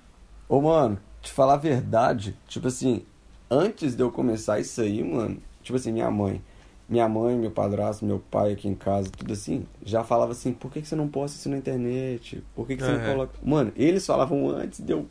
[0.49, 3.03] Ô, mano, te falar a verdade, tipo assim,
[3.51, 6.41] antes de eu começar isso aí, mano, tipo assim, minha mãe,
[6.89, 10.71] minha mãe, meu padrasto, meu pai aqui em casa, tudo assim, já falava assim, por
[10.71, 12.43] que, que você não posta isso na internet?
[12.55, 13.11] Por que, que você não Aham.
[13.11, 13.33] coloca.
[13.43, 15.07] Mano, eles falavam antes de eu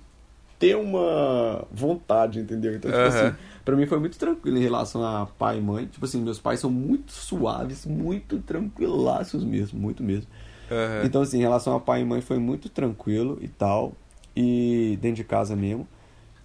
[0.57, 2.73] ter uma vontade, entendeu?
[2.73, 3.27] Então, tipo Aham.
[3.27, 3.35] assim,
[3.65, 5.85] pra mim foi muito tranquilo em relação a pai e mãe.
[5.85, 10.27] Tipo assim, meus pais são muito suaves, muito tranquilaços mesmo, muito mesmo.
[10.71, 11.03] Aham.
[11.03, 13.93] Então, assim, em relação a pai e mãe foi muito tranquilo e tal.
[14.33, 15.85] E dentro de casa mesmo.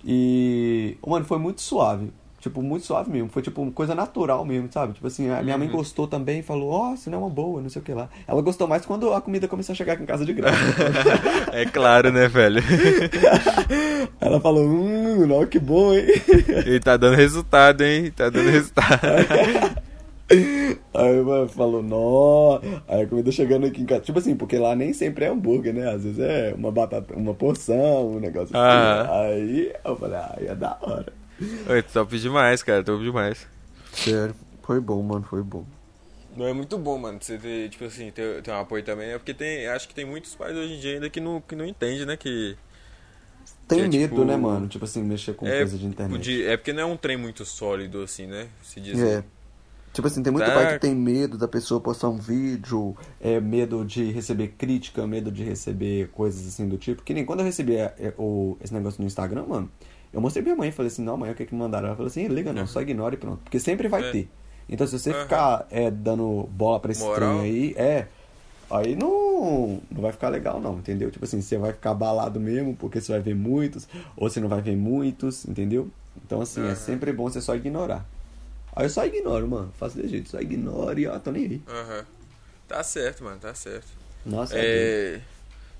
[0.05, 2.11] E, mano, foi muito suave.
[2.41, 3.29] Tipo, muito suave mesmo.
[3.29, 4.95] Foi, tipo, uma coisa natural mesmo, sabe?
[4.95, 5.77] Tipo assim, a minha mãe Uhum.
[5.77, 8.09] gostou também e falou, ó, isso não é uma boa, não sei o que lá.
[8.27, 10.57] Ela gostou mais quando a comida começou a chegar aqui em casa de graça.
[11.53, 12.63] É claro, né, velho?
[14.21, 16.07] Ela falou, hum, não, que bom, hein?
[16.65, 18.11] Ele tá dando resultado, hein?
[18.11, 19.01] Tá dando resultado.
[20.95, 22.61] Aí mano, falou, nó.
[22.87, 24.03] Aí a comida chegando aqui em casa.
[24.03, 25.91] Tipo assim, porque lá nem sempre é hambúrguer, né?
[25.91, 29.03] Às vezes é uma batata, uma porção, um negócio Ah.
[29.03, 29.11] assim.
[29.13, 31.13] Aí eu falei, ah, é da hora.
[31.69, 33.47] Oi, top demais, cara, top demais.
[33.93, 35.65] Sério, foi bom, mano, foi bom.
[36.37, 39.19] Não é muito bom, mano, você ter, tipo assim, ter, ter um apoio também, né?
[39.19, 41.65] Porque tem, acho que tem muitos pais hoje em dia ainda que não, que não
[41.67, 42.17] entendem, né?
[42.17, 42.57] Que
[43.67, 44.69] Tem Que é, medo, tipo, né, mano?
[44.69, 46.21] Tipo assim, mexer com é, coisa de internet.
[46.23, 48.47] de- é porque não é um trem muito sólido, assim, né?
[48.63, 48.99] Se diz.
[49.01, 49.25] É.
[49.93, 50.53] Tipo assim, tem muito Tá.
[50.53, 55.33] pai que tem medo da pessoa postar um vídeo, é, medo de receber crítica, medo
[55.33, 57.03] de receber coisas assim do tipo.
[57.03, 59.71] Que nem quando eu recebi é, é, o, esse negócio no Instagram, mano,
[60.13, 61.89] eu mostrei pra minha mãe e falei assim, não, mãe, o que que mandaram?
[61.89, 63.39] Ela falou assim, liga não, só ignora e pronto.
[63.43, 64.13] Porque sempre vai É.
[64.13, 64.29] ter.
[64.69, 65.23] Então se você Aham.
[65.23, 68.07] ficar é, dando bola pra esse trem aí, é.
[68.71, 71.11] Aí não, não vai ficar legal não, entendeu?
[71.11, 74.49] Tipo assim, você vai ficar abalado mesmo, porque você vai ver muitos, ou você não
[74.49, 75.89] vai ver muitos, entendeu?
[76.25, 76.77] Então assim, é Aham.
[76.77, 78.07] sempre bom você só ignorar.
[78.81, 79.73] Aí eu só ignoro, mano.
[79.79, 81.63] Faço desse jeito, só ignoro e ó, tô nem aí.
[81.69, 82.05] Aham.
[82.67, 83.87] Tá certo, mano, tá certo.
[84.25, 85.21] Nossa, é.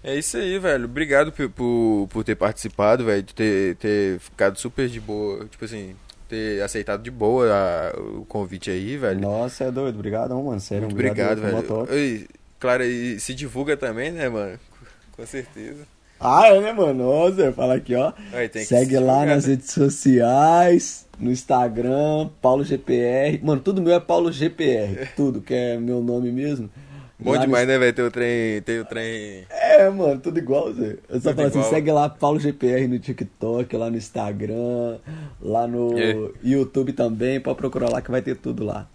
[0.05, 0.85] É, é isso aí, velho.
[0.85, 3.23] Obrigado por, por, por ter participado, velho.
[3.23, 5.45] de Ter, ter ficado super de boa.
[5.47, 5.95] Tipo assim,
[6.29, 9.21] ter aceitado de boa a- o convite aí, velho.
[9.21, 9.95] Nossa, é doido.
[9.97, 10.61] Obrigadão, mano.
[10.61, 11.89] Sério, Muito obrigado, pelo velho.
[11.93, 12.29] Oi,
[12.59, 14.59] claro, e se divulga também, né, mano?
[15.17, 15.87] Com certeza.
[16.19, 17.31] Ah, é, né, mano?
[17.33, 18.13] Zé, fala aqui, ó.
[18.33, 19.53] Aí, Segue se lá nas né?
[19.53, 23.39] redes sociais, no Instagram, Paulo GPR.
[23.43, 25.09] Mano, tudo meu é Paulo GPR.
[25.17, 26.69] Tudo, que é meu nome mesmo.
[27.23, 27.93] Bom Lá no demais, né, velho?
[27.93, 28.63] Tem o trem.
[28.63, 29.45] Tem o trem.
[29.51, 30.97] É, mano, tudo igual, Zé.
[31.09, 31.71] Eu só Tudo falo assim, igual.
[31.71, 34.97] segue lá Paulo GPR no TikTok, lá no Instagram,
[35.43, 36.17] lá no É.
[36.43, 38.89] YouTube também, pode procurar lá que vai ter tudo lá.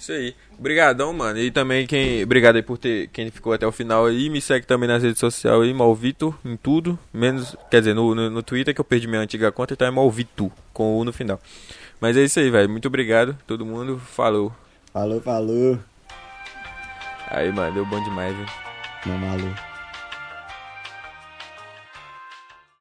[0.00, 0.34] Isso aí.
[0.58, 1.38] Obrigadão, mano.
[1.38, 2.22] E também quem.
[2.22, 3.08] Obrigado aí por ter.
[3.08, 4.30] Quem ficou até o final aí.
[4.30, 6.98] Me segue também nas redes sociais aí, Malvito, em tudo.
[7.12, 7.54] Menos.
[7.70, 10.50] Quer dizer, no, no, no Twitter que eu perdi minha antiga conta, então é Malvito,
[10.72, 11.38] com o U no final.
[12.00, 12.70] Mas é isso aí, velho.
[12.70, 13.98] Muito obrigado, todo mundo.
[13.98, 14.50] Falou.
[14.90, 15.78] Falou, falou.
[17.28, 18.46] Aí, mano, deu bom demais, viu?
[19.04, 19.69] Não, maluco.